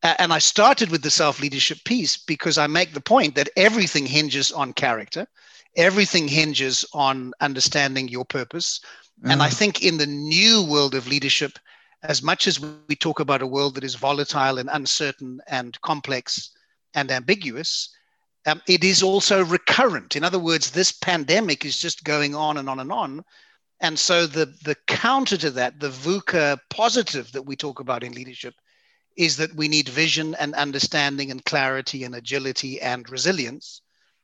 Uh, 0.04 0.14
and 0.20 0.32
I 0.32 0.40
started 0.40 0.92
with 0.92 1.02
the 1.02 1.12
self 1.12 1.42
leadership 1.42 1.80
piece 1.86 2.18
because 2.18 2.58
I 2.58 2.68
make 2.68 2.94
the 2.94 3.02
point 3.02 3.36
that 3.36 3.50
everything 3.56 4.06
hinges 4.06 4.52
on 4.52 4.74
character, 4.74 5.28
everything 5.76 6.28
hinges 6.28 6.86
on 6.94 7.34
understanding 7.42 8.08
your 8.08 8.26
purpose. 8.26 8.80
Mm. 9.24 9.34
And 9.34 9.42
I 9.42 9.50
mm. 9.50 9.54
think 9.54 9.84
in 9.84 9.98
the 9.98 10.08
new 10.08 10.64
world 10.64 10.96
of 10.96 11.08
leadership, 11.08 11.60
as 12.04 12.22
much 12.22 12.48
as 12.48 12.60
we 12.60 12.96
talk 12.96 13.20
about 13.20 13.42
a 13.42 13.48
world 13.48 13.76
that 13.76 13.84
is 13.84 13.96
volatile 13.96 14.60
and 14.60 14.70
uncertain 14.72 15.42
and 15.48 15.80
complex 15.82 16.52
and 16.98 17.12
ambiguous, 17.12 17.90
um, 18.48 18.62
it 18.68 18.84
is 18.84 19.04
also 19.04 19.46
recurrent. 19.46 20.16
In 20.16 20.24
other 20.24 20.40
words, 20.40 20.72
this 20.72 20.92
pandemic 20.92 21.64
is 21.64 21.80
just 21.80 22.04
going 22.04 22.34
on 22.34 22.58
and 22.58 22.68
on 22.68 22.80
and 22.80 22.92
on. 22.92 23.24
And 23.80 24.00
so 24.00 24.26
the, 24.26 24.48
the 24.64 24.76
counter 24.88 25.38
to 25.38 25.52
that, 25.52 25.80
the 25.80 25.90
VUCA 25.90 26.58
positive 26.70 27.32
that 27.34 27.44
we 27.44 27.56
talk 27.56 27.80
about 27.80 28.04
in 28.04 28.14
leadership, 28.14 28.56
is 29.16 29.38
that 29.38 29.56
we 29.56 29.68
need 29.68 29.90
vision 29.90 30.36
and 30.40 30.54
understanding 30.56 31.30
and 31.30 31.46
clarity 31.46 32.04
and 32.04 32.16
agility 32.16 32.82
and 32.82 33.10
resilience. 33.10 33.82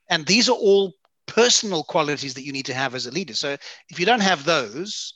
And 0.09 0.25
these 0.25 0.49
are 0.49 0.55
all 0.55 0.93
personal 1.25 1.83
qualities 1.83 2.33
that 2.33 2.43
you 2.43 2.51
need 2.51 2.65
to 2.65 2.73
have 2.73 2.95
as 2.95 3.05
a 3.05 3.11
leader. 3.11 3.33
So 3.33 3.57
if 3.89 3.99
you 3.99 4.05
don't 4.05 4.21
have 4.21 4.45
those 4.45 5.13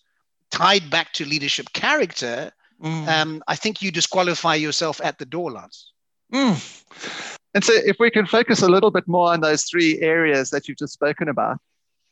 tied 0.51 0.89
back 0.89 1.13
to 1.13 1.25
leadership 1.25 1.67
character, 1.73 2.51
mm. 2.83 3.07
um, 3.07 3.43
I 3.47 3.55
think 3.55 3.81
you 3.81 3.91
disqualify 3.91 4.55
yourself 4.55 5.01
at 5.03 5.17
the 5.17 5.25
door, 5.25 5.51
Lance. 5.51 5.91
Mm. 6.33 7.36
And 7.57 7.63
so 7.63 7.73
if 7.73 7.97
we 7.99 8.11
can 8.11 8.27
focus 8.27 8.61
a 8.61 8.67
little 8.67 8.91
bit 8.91 9.07
more 9.07 9.33
on 9.33 9.41
those 9.41 9.63
three 9.63 9.99
areas 9.99 10.51
that 10.51 10.67
you've 10.67 10.77
just 10.77 10.93
spoken 10.93 11.27
about, 11.27 11.57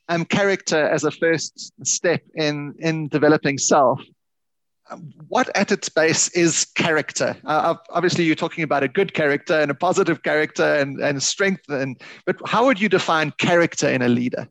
um, 0.10 0.25
character 0.25 0.88
as 0.90 1.04
a 1.04 1.12
first 1.12 1.72
step 1.86 2.24
in, 2.34 2.74
in 2.80 3.10
developing 3.10 3.60
self 3.60 4.02
what 5.28 5.56
at 5.56 5.72
its 5.72 5.88
base 5.88 6.30
is 6.30 6.66
character? 6.75 7.38
Uh, 7.46 7.75
obviously, 7.92 8.24
you're 8.24 8.36
talking 8.36 8.64
about 8.64 8.82
a 8.82 8.88
good 8.88 9.14
character 9.14 9.60
and 9.60 9.70
a 9.70 9.75
positive 9.75 10.24
character 10.24 10.64
and, 10.64 11.00
and 11.00 11.22
strength, 11.22 11.70
and, 11.70 12.02
but 12.25 12.38
how 12.48 12.66
would 12.66 12.82
you 12.82 12.90
define 12.90 13.30
character 13.38 13.88
in 13.88 14.02
a 14.02 14.10
leader? 14.10 14.48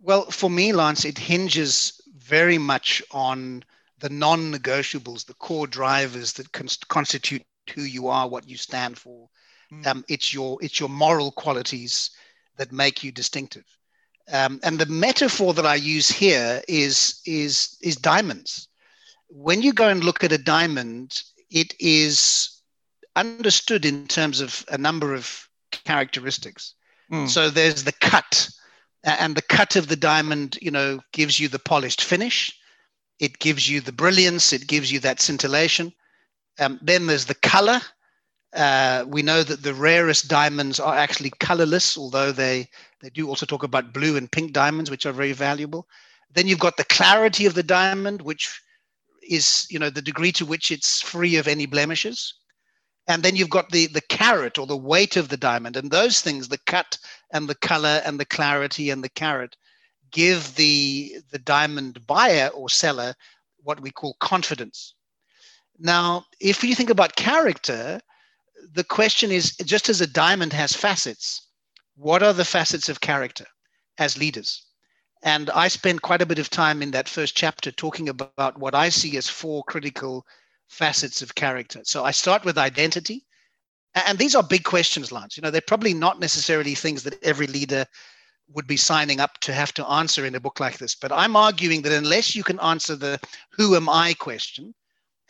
Well, 0.00 0.30
for 0.30 0.48
me, 0.48 0.72
Lance, 0.72 1.04
it 1.04 1.18
hinges 1.18 2.00
very 2.16 2.56
much 2.56 3.02
on 3.10 3.62
the 3.98 4.08
non 4.08 4.50
negotiables, 4.50 5.26
the 5.26 5.34
core 5.34 5.66
drivers 5.66 6.32
that 6.34 6.50
constitute 6.88 7.42
who 7.74 7.82
you 7.82 8.08
are, 8.08 8.26
what 8.26 8.48
you 8.48 8.56
stand 8.56 8.96
for. 8.96 9.28
Mm. 9.72 9.86
Um, 9.86 10.04
it's, 10.08 10.34
your, 10.34 10.58
it's 10.60 10.80
your 10.80 10.88
moral 10.88 11.32
qualities 11.32 12.10
that 12.56 12.72
make 12.72 13.04
you 13.04 13.12
distinctive. 13.12 13.64
Um, 14.32 14.60
and 14.62 14.78
the 14.78 14.86
metaphor 14.86 15.54
that 15.54 15.66
I 15.66 15.74
use 15.74 16.08
here 16.08 16.62
is, 16.68 17.20
is, 17.26 17.76
is 17.82 17.96
diamonds 17.96 18.68
when 19.30 19.62
you 19.62 19.72
go 19.72 19.88
and 19.88 20.04
look 20.04 20.22
at 20.24 20.32
a 20.32 20.38
diamond, 20.38 21.22
it 21.50 21.74
is 21.78 22.60
understood 23.16 23.84
in 23.84 24.06
terms 24.06 24.40
of 24.40 24.64
a 24.68 24.78
number 24.78 25.14
of 25.14 25.48
characteristics. 25.70 26.74
Mm. 27.10 27.28
So 27.28 27.48
there's 27.50 27.84
the 27.84 27.92
cut, 27.92 28.50
and 29.04 29.34
the 29.34 29.42
cut 29.42 29.76
of 29.76 29.88
the 29.88 29.96
diamond, 29.96 30.58
you 30.60 30.70
know, 30.70 31.00
gives 31.12 31.38
you 31.38 31.48
the 31.48 31.58
polished 31.58 32.02
finish. 32.02 32.56
It 33.18 33.38
gives 33.38 33.68
you 33.68 33.80
the 33.80 33.92
brilliance. 33.92 34.52
It 34.52 34.66
gives 34.66 34.90
you 34.90 35.00
that 35.00 35.20
scintillation. 35.20 35.92
Um, 36.58 36.78
then 36.82 37.06
there's 37.06 37.26
the 37.26 37.34
color. 37.34 37.80
Uh, 38.52 39.04
we 39.06 39.22
know 39.22 39.42
that 39.42 39.62
the 39.62 39.74
rarest 39.74 40.28
diamonds 40.28 40.80
are 40.80 40.96
actually 40.96 41.30
colorless, 41.38 41.96
although 41.96 42.32
they 42.32 42.68
they 43.00 43.10
do 43.10 43.28
also 43.28 43.46
talk 43.46 43.62
about 43.62 43.92
blue 43.92 44.16
and 44.16 44.30
pink 44.30 44.52
diamonds, 44.52 44.90
which 44.90 45.06
are 45.06 45.12
very 45.12 45.32
valuable. 45.32 45.86
Then 46.32 46.48
you've 46.48 46.58
got 46.58 46.76
the 46.76 46.84
clarity 46.84 47.46
of 47.46 47.54
the 47.54 47.62
diamond, 47.62 48.22
which 48.22 48.60
is 49.22 49.66
you 49.70 49.78
know 49.78 49.90
the 49.90 50.02
degree 50.02 50.32
to 50.32 50.46
which 50.46 50.70
it's 50.70 51.00
free 51.00 51.36
of 51.36 51.46
any 51.46 51.66
blemishes 51.66 52.34
and 53.10 53.22
then 53.22 53.34
you've 53.34 53.50
got 53.50 53.70
the 53.70 53.86
the 53.88 54.00
carat 54.02 54.58
or 54.58 54.66
the 54.66 54.76
weight 54.76 55.16
of 55.16 55.28
the 55.28 55.36
diamond 55.36 55.76
and 55.76 55.90
those 55.90 56.20
things 56.20 56.48
the 56.48 56.58
cut 56.66 56.98
and 57.32 57.48
the 57.48 57.54
color 57.56 58.00
and 58.04 58.20
the 58.20 58.24
clarity 58.24 58.90
and 58.90 59.02
the 59.02 59.08
carat 59.08 59.56
give 60.10 60.54
the 60.54 61.16
the 61.30 61.38
diamond 61.38 62.06
buyer 62.06 62.48
or 62.48 62.68
seller 62.68 63.14
what 63.62 63.80
we 63.80 63.90
call 63.90 64.14
confidence 64.20 64.94
now 65.78 66.24
if 66.40 66.62
you 66.62 66.74
think 66.74 66.90
about 66.90 67.16
character 67.16 68.00
the 68.72 68.84
question 68.84 69.30
is 69.30 69.56
just 69.56 69.88
as 69.88 70.00
a 70.00 70.06
diamond 70.06 70.52
has 70.52 70.72
facets 70.72 71.48
what 71.96 72.22
are 72.22 72.32
the 72.32 72.44
facets 72.44 72.88
of 72.88 73.00
character 73.00 73.46
as 73.98 74.18
leaders 74.18 74.66
and 75.22 75.50
I 75.50 75.68
spend 75.68 76.02
quite 76.02 76.22
a 76.22 76.26
bit 76.26 76.38
of 76.38 76.48
time 76.48 76.82
in 76.82 76.92
that 76.92 77.08
first 77.08 77.36
chapter 77.36 77.70
talking 77.70 78.08
about 78.08 78.58
what 78.58 78.74
I 78.74 78.88
see 78.88 79.16
as 79.18 79.28
four 79.28 79.62
critical 79.64 80.26
facets 80.68 81.20
of 81.20 81.34
character. 81.34 81.80
So 81.84 82.04
I 82.04 82.10
start 82.10 82.44
with 82.44 82.56
identity. 82.56 83.26
And 83.94 84.18
these 84.18 84.34
are 84.34 84.42
big 84.42 84.64
questions, 84.64 85.12
Lance. 85.12 85.36
You 85.36 85.42
know, 85.42 85.50
they're 85.50 85.60
probably 85.60 85.92
not 85.92 86.20
necessarily 86.20 86.74
things 86.74 87.02
that 87.02 87.22
every 87.22 87.48
leader 87.48 87.84
would 88.52 88.66
be 88.66 88.76
signing 88.76 89.20
up 89.20 89.38
to 89.40 89.52
have 89.52 89.74
to 89.74 89.86
answer 89.86 90.24
in 90.24 90.34
a 90.34 90.40
book 90.40 90.58
like 90.58 90.78
this. 90.78 90.94
But 90.94 91.12
I'm 91.12 91.36
arguing 91.36 91.82
that 91.82 91.92
unless 91.92 92.34
you 92.34 92.42
can 92.42 92.60
answer 92.60 92.96
the 92.96 93.20
who 93.50 93.76
am 93.76 93.88
I 93.88 94.14
question, 94.14 94.74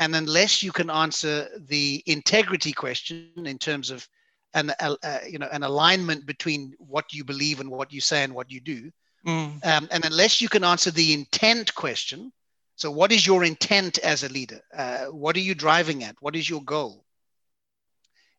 and 0.01 0.17
unless 0.17 0.63
you 0.65 0.73
can 0.73 0.91
answer 0.91 1.49
the 1.69 2.03
integrity 2.07 2.73
question 2.73 3.31
in 3.37 3.59
terms 3.59 3.91
of 3.91 4.09
an, 4.55 4.73
uh, 4.81 4.97
you 5.29 5.39
know, 5.39 5.49
an 5.53 5.63
alignment 5.63 6.27
between 6.27 6.75
what 6.79 7.13
you 7.13 7.23
believe 7.25 7.61
and 7.61 7.71
what 7.71 7.93
you 7.93 8.01
say 8.01 8.25
and 8.25 8.35
what 8.35 8.51
you 8.51 8.61
do, 8.61 8.91
Mm. 9.27 9.65
Um, 9.65 9.89
and 9.91 10.05
unless 10.05 10.41
you 10.41 10.49
can 10.49 10.65
answer 10.65 10.91
the 10.91 11.13
intent 11.13 11.75
question, 11.75 12.33
so 12.77 12.91
what 12.91 13.13
is 13.13 13.27
your 13.27 13.45
intent 13.45 13.99
as 13.99 14.23
a 14.25 14.29
leader? 14.29 14.61
Uh, 14.75 15.07
what 15.07 15.37
are 15.37 15.41
you 15.41 15.55
driving 15.55 16.03
at? 16.05 16.17
What 16.21 16.37
is 16.37 16.49
your 16.49 16.63
goal? 16.63 17.05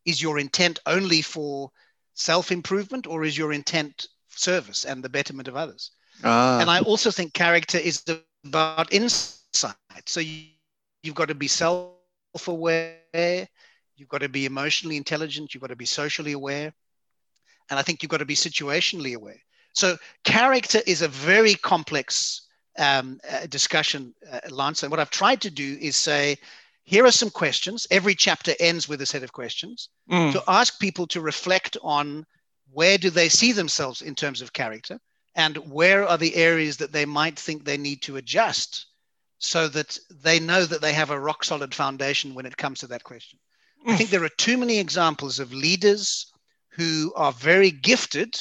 Is 0.04 0.20
your 0.20 0.38
intent 0.38 0.80
only 0.86 1.22
for 1.22 1.70
self 2.14 2.50
improvement 2.50 3.06
or 3.06 3.24
is 3.24 3.38
your 3.38 3.52
intent 3.52 4.08
service 4.30 4.84
and 4.84 5.02
the 5.02 5.08
betterment 5.08 5.46
of 5.46 5.56
others? 5.56 5.92
Ah. 6.24 6.60
And 6.60 6.68
I 6.68 6.80
also 6.80 7.10
think 7.10 7.34
character 7.34 7.78
is 7.78 8.02
about 8.44 8.92
insight. 8.92 9.76
So 10.06 10.20
you, 10.20 10.46
you've 11.02 11.14
got 11.14 11.28
to 11.28 11.34
be 11.34 11.48
self 11.48 11.92
aware, 12.46 13.48
you've 13.96 14.08
got 14.08 14.20
to 14.20 14.28
be 14.28 14.46
emotionally 14.46 14.96
intelligent, 14.96 15.54
you've 15.54 15.60
got 15.60 15.68
to 15.68 15.76
be 15.76 15.86
socially 15.86 16.32
aware, 16.32 16.72
and 17.70 17.78
I 17.78 17.82
think 17.82 18.02
you've 18.02 18.10
got 18.10 18.18
to 18.18 18.24
be 18.24 18.34
situationally 18.34 19.14
aware. 19.14 19.40
So 19.74 19.96
character 20.24 20.80
is 20.86 21.02
a 21.02 21.08
very 21.08 21.54
complex 21.54 22.42
um, 22.78 23.20
uh, 23.30 23.46
discussion, 23.46 24.14
uh, 24.30 24.40
Lance. 24.50 24.82
And 24.82 24.90
what 24.90 25.00
I've 25.00 25.10
tried 25.10 25.40
to 25.42 25.50
do 25.50 25.78
is 25.80 25.96
say, 25.96 26.36
here 26.84 27.04
are 27.04 27.12
some 27.12 27.30
questions. 27.30 27.86
Every 27.90 28.14
chapter 28.14 28.52
ends 28.58 28.88
with 28.88 29.00
a 29.02 29.06
set 29.06 29.22
of 29.22 29.32
questions 29.32 29.88
mm. 30.10 30.32
to 30.32 30.42
ask 30.48 30.78
people 30.80 31.06
to 31.08 31.20
reflect 31.20 31.76
on 31.82 32.26
where 32.72 32.98
do 32.98 33.10
they 33.10 33.28
see 33.28 33.52
themselves 33.52 34.02
in 34.02 34.14
terms 34.14 34.40
of 34.40 34.52
character 34.52 34.98
and 35.34 35.56
where 35.70 36.06
are 36.06 36.18
the 36.18 36.34
areas 36.34 36.78
that 36.78 36.92
they 36.92 37.04
might 37.04 37.38
think 37.38 37.64
they 37.64 37.76
need 37.76 38.02
to 38.02 38.16
adjust 38.16 38.86
so 39.42 39.68
that 39.68 39.98
they 40.10 40.38
know 40.38 40.64
that 40.64 40.80
they 40.80 40.92
have 40.92 41.10
a 41.10 41.18
rock 41.18 41.44
solid 41.44 41.74
foundation 41.74 42.34
when 42.34 42.46
it 42.46 42.56
comes 42.56 42.80
to 42.80 42.86
that 42.86 43.04
question. 43.04 43.38
Mm. 43.86 43.92
I 43.92 43.96
think 43.96 44.10
there 44.10 44.24
are 44.24 44.28
too 44.30 44.56
many 44.56 44.78
examples 44.78 45.38
of 45.38 45.52
leaders 45.52 46.32
who 46.70 47.12
are 47.16 47.32
very 47.32 47.70
gifted 47.70 48.38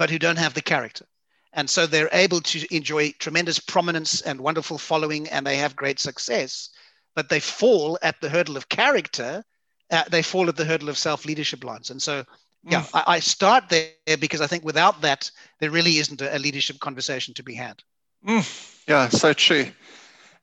but 0.00 0.08
who 0.08 0.18
don't 0.18 0.38
have 0.38 0.54
the 0.54 0.62
character. 0.62 1.04
And 1.52 1.68
so 1.68 1.86
they're 1.86 2.08
able 2.12 2.40
to 2.40 2.74
enjoy 2.74 3.12
tremendous 3.18 3.58
prominence 3.58 4.22
and 4.22 4.40
wonderful 4.40 4.78
following, 4.78 5.28
and 5.28 5.46
they 5.46 5.56
have 5.56 5.76
great 5.76 6.00
success, 6.00 6.70
but 7.14 7.28
they 7.28 7.38
fall 7.38 7.98
at 8.00 8.18
the 8.22 8.30
hurdle 8.30 8.56
of 8.56 8.70
character. 8.70 9.44
Uh, 9.90 10.04
they 10.10 10.22
fall 10.22 10.48
at 10.48 10.56
the 10.56 10.64
hurdle 10.64 10.88
of 10.88 10.96
self 10.96 11.26
leadership 11.26 11.64
lines. 11.64 11.90
And 11.90 12.00
so, 12.00 12.24
yeah, 12.64 12.80
mm. 12.80 12.90
I, 12.94 13.16
I, 13.16 13.20
start 13.20 13.68
there 13.68 14.16
because 14.18 14.40
I 14.40 14.46
think 14.46 14.64
without 14.64 15.02
that, 15.02 15.30
there 15.58 15.70
really 15.70 15.98
isn't 15.98 16.22
a, 16.22 16.34
a 16.34 16.38
leadership 16.38 16.78
conversation 16.80 17.34
to 17.34 17.42
be 17.42 17.54
had. 17.54 17.82
Mm. 18.26 18.79
Yeah, 18.90 19.08
so 19.08 19.32
true. 19.32 19.66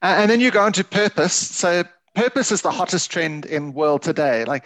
And 0.01 0.31
then 0.31 0.39
you 0.39 0.51
go 0.51 0.61
on 0.61 0.71
to 0.71 0.83
purpose. 0.85 1.33
So, 1.33 1.83
purpose 2.15 2.49
is 2.49 2.61
the 2.61 2.71
hottest 2.71 3.11
trend 3.11 3.45
in 3.45 3.73
world 3.73 4.03
today. 4.03 4.45
Like, 4.45 4.65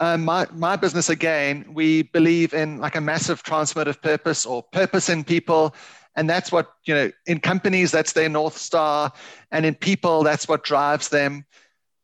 um, 0.00 0.26
my, 0.26 0.46
my 0.52 0.76
business 0.76 1.08
again, 1.08 1.64
we 1.72 2.02
believe 2.02 2.52
in 2.52 2.76
like 2.76 2.94
a 2.94 3.00
massive 3.00 3.42
transformative 3.42 4.02
purpose 4.02 4.44
or 4.44 4.62
purpose 4.62 5.08
in 5.08 5.24
people. 5.24 5.74
And 6.14 6.28
that's 6.28 6.52
what, 6.52 6.74
you 6.84 6.94
know, 6.94 7.10
in 7.26 7.40
companies, 7.40 7.90
that's 7.90 8.12
their 8.12 8.28
North 8.28 8.58
Star. 8.58 9.10
And 9.50 9.64
in 9.64 9.76
people, 9.76 10.22
that's 10.24 10.46
what 10.46 10.62
drives 10.62 11.08
them. 11.08 11.46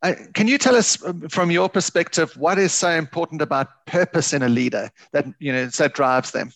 Uh, 0.00 0.14
can 0.32 0.48
you 0.48 0.56
tell 0.56 0.76
us 0.76 1.04
um, 1.04 1.28
from 1.28 1.50
your 1.50 1.68
perspective 1.68 2.34
what 2.38 2.58
is 2.58 2.72
so 2.72 2.88
important 2.88 3.42
about 3.42 3.84
purpose 3.84 4.32
in 4.32 4.42
a 4.42 4.48
leader 4.48 4.88
that, 5.12 5.26
you 5.40 5.52
know, 5.52 5.66
that 5.66 5.92
drives 5.92 6.30
them? 6.30 6.52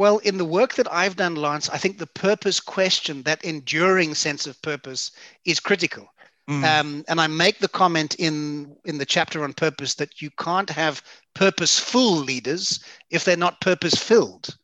Well, 0.00 0.16
in 0.16 0.38
the 0.38 0.46
work 0.46 0.76
that 0.76 0.90
I've 0.90 1.16
done, 1.16 1.34
Lance, 1.34 1.68
I 1.68 1.76
think 1.76 1.98
the 1.98 2.06
purpose 2.06 2.58
question, 2.58 3.22
that 3.24 3.44
enduring 3.44 4.14
sense 4.14 4.46
of 4.46 4.62
purpose, 4.62 5.10
is 5.44 5.60
critical. 5.60 6.08
Mm. 6.48 6.64
Um, 6.64 7.04
and 7.06 7.20
I 7.20 7.26
make 7.26 7.58
the 7.58 7.68
comment 7.68 8.14
in 8.14 8.74
in 8.86 8.96
the 8.96 9.04
chapter 9.04 9.44
on 9.44 9.52
purpose 9.52 9.96
that 9.96 10.22
you 10.22 10.30
can't 10.38 10.70
have 10.70 11.02
purposeful 11.34 12.12
leaders 12.12 12.80
if 13.10 13.26
they're 13.26 13.36
not 13.36 13.60
purpose 13.60 13.94
filled. 13.94 14.56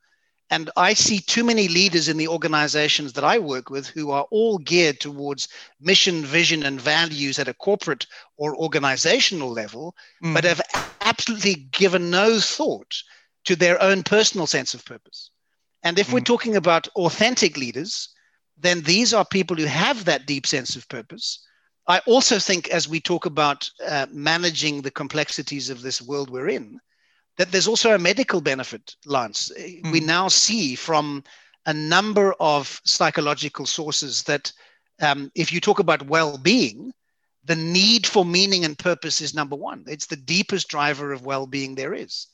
And 0.48 0.70
I 0.74 0.94
see 0.94 1.18
too 1.18 1.44
many 1.44 1.68
leaders 1.68 2.08
in 2.08 2.16
the 2.16 2.28
organizations 2.28 3.12
that 3.12 3.24
I 3.24 3.38
work 3.38 3.68
with 3.68 3.88
who 3.88 4.12
are 4.12 4.26
all 4.30 4.56
geared 4.56 5.00
towards 5.00 5.48
mission, 5.78 6.24
vision, 6.24 6.62
and 6.62 6.80
values 6.80 7.38
at 7.38 7.46
a 7.46 7.52
corporate 7.52 8.06
or 8.38 8.56
organizational 8.56 9.50
level, 9.50 9.94
mm. 10.24 10.32
but 10.32 10.44
have 10.44 10.62
absolutely 11.02 11.56
given 11.72 12.08
no 12.08 12.40
thought 12.40 13.02
to 13.46 13.56
their 13.56 13.80
own 13.82 14.02
personal 14.02 14.46
sense 14.46 14.74
of 14.74 14.84
purpose. 14.84 15.30
And 15.82 15.98
if 15.98 16.08
mm. 16.08 16.14
we're 16.14 16.20
talking 16.20 16.56
about 16.56 16.88
authentic 16.96 17.56
leaders, 17.56 18.08
then 18.58 18.82
these 18.82 19.14
are 19.14 19.24
people 19.24 19.56
who 19.56 19.66
have 19.66 20.04
that 20.04 20.26
deep 20.26 20.46
sense 20.46 20.76
of 20.76 20.88
purpose. 20.88 21.46
I 21.88 22.00
also 22.00 22.38
think, 22.38 22.68
as 22.70 22.88
we 22.88 23.00
talk 23.00 23.26
about 23.26 23.70
uh, 23.86 24.06
managing 24.10 24.82
the 24.82 24.90
complexities 24.90 25.70
of 25.70 25.82
this 25.82 26.02
world 26.02 26.30
we're 26.30 26.48
in, 26.48 26.80
that 27.38 27.52
there's 27.52 27.68
also 27.68 27.94
a 27.94 27.98
medical 27.98 28.40
benefit, 28.40 28.96
Lance. 29.04 29.52
Mm. 29.56 29.92
We 29.92 30.00
now 30.00 30.28
see 30.28 30.74
from 30.74 31.22
a 31.66 31.74
number 31.74 32.34
of 32.40 32.80
psychological 32.84 33.66
sources 33.66 34.22
that 34.24 34.52
um, 35.00 35.30
if 35.34 35.52
you 35.52 35.60
talk 35.60 35.78
about 35.78 36.06
well 36.06 36.38
being, 36.38 36.92
the 37.44 37.56
need 37.56 38.06
for 38.06 38.24
meaning 38.24 38.64
and 38.64 38.78
purpose 38.78 39.20
is 39.20 39.34
number 39.34 39.54
one. 39.54 39.84
It's 39.86 40.06
the 40.06 40.16
deepest 40.16 40.68
driver 40.68 41.12
of 41.12 41.24
well 41.24 41.46
being 41.46 41.74
there 41.74 41.94
is. 41.94 42.26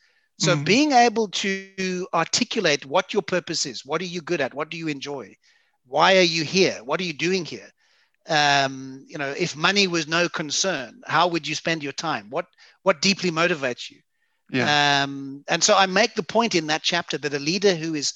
So, 0.43 0.57
mm. 0.57 0.65
being 0.65 0.91
able 0.91 1.29
to 1.29 2.09
articulate 2.13 2.85
what 2.85 3.13
your 3.13 3.23
purpose 3.23 3.65
is, 3.65 3.87
what 3.87 4.01
are 4.01 4.07
you 4.07 4.21
good 4.21 4.41
at, 4.41 4.53
what 4.53 4.71
do 4.71 4.77
you 4.77 4.89
enjoy, 4.89 5.37
why 5.87 6.17
are 6.17 6.29
you 6.37 6.43
here, 6.43 6.81
what 6.83 7.01
are 7.01 7.05
you 7.05 7.13
doing 7.13 7.45
here? 7.45 7.71
Um, 8.29 9.05
you 9.07 9.19
know, 9.19 9.33
if 9.39 9.55
money 9.55 9.87
was 9.87 10.09
no 10.09 10.29
concern, 10.29 11.01
how 11.07 11.29
would 11.29 11.47
you 11.47 11.55
spend 11.55 11.85
your 11.85 11.93
time? 11.93 12.27
What 12.29 12.47
what 12.83 13.01
deeply 13.01 13.31
motivates 13.31 13.89
you? 13.89 14.01
Yeah. 14.51 15.05
Um, 15.05 15.45
and 15.47 15.63
so 15.63 15.77
I 15.77 15.87
make 15.87 16.17
the 16.17 16.25
point 16.25 16.57
in 16.57 16.67
that 16.67 16.83
chapter 16.83 17.19
that 17.19 17.35
a 17.35 17.39
leader 17.39 17.77
who 17.77 17.95
is 17.95 18.13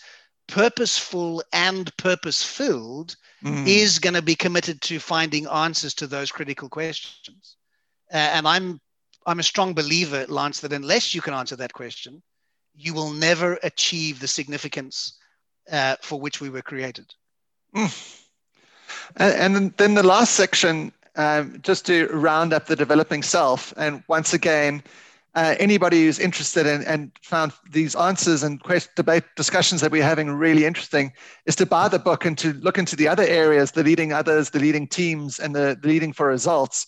purposeful 0.48 1.44
and 1.52 1.96
purpose 1.96 2.42
filled 2.42 3.14
mm. 3.44 3.66
is 3.68 4.00
going 4.00 4.14
to 4.14 4.22
be 4.22 4.34
committed 4.34 4.80
to 4.82 4.98
finding 4.98 5.46
answers 5.46 5.94
to 5.94 6.08
those 6.08 6.32
critical 6.32 6.68
questions. 6.68 7.56
Uh, 8.12 8.16
and 8.16 8.48
I'm 8.48 8.80
I'm 9.26 9.40
a 9.40 9.42
strong 9.42 9.74
believer, 9.74 10.24
Lance, 10.28 10.60
that 10.60 10.72
unless 10.72 11.14
you 11.14 11.20
can 11.20 11.34
answer 11.34 11.56
that 11.56 11.72
question, 11.72 12.22
you 12.76 12.94
will 12.94 13.10
never 13.10 13.58
achieve 13.62 14.20
the 14.20 14.28
significance 14.28 15.18
uh, 15.70 15.96
for 16.00 16.20
which 16.20 16.40
we 16.40 16.48
were 16.48 16.62
created. 16.62 17.12
Mm. 17.74 18.22
And, 19.16 19.76
then 19.76 19.94
the 19.94 20.02
last 20.02 20.34
section, 20.34 20.92
um, 21.16 21.58
just 21.62 21.86
to 21.86 22.06
round 22.08 22.52
up 22.52 22.66
the 22.66 22.76
developing 22.76 23.22
self, 23.22 23.74
and 23.76 24.04
once 24.06 24.32
again, 24.32 24.82
uh, 25.34 25.54
anybody 25.58 26.04
who's 26.04 26.18
interested 26.18 26.66
in, 26.66 26.82
and 26.84 27.10
found 27.22 27.52
these 27.70 27.96
answers 27.96 28.42
and 28.42 28.62
quest, 28.62 28.94
debate 28.94 29.24
discussions 29.36 29.80
that 29.80 29.90
we're 29.90 30.02
having 30.02 30.30
really 30.30 30.64
interesting 30.64 31.12
is 31.46 31.56
to 31.56 31.66
buy 31.66 31.88
the 31.88 31.98
book 31.98 32.24
and 32.24 32.38
to 32.38 32.52
look 32.54 32.78
into 32.78 32.96
the 32.96 33.08
other 33.08 33.24
areas, 33.24 33.72
the 33.72 33.82
leading 33.82 34.12
others, 34.12 34.50
the 34.50 34.60
leading 34.60 34.86
teams, 34.86 35.38
and 35.38 35.54
the, 35.54 35.76
the 35.80 35.88
leading 35.88 36.12
for 36.12 36.26
results 36.28 36.86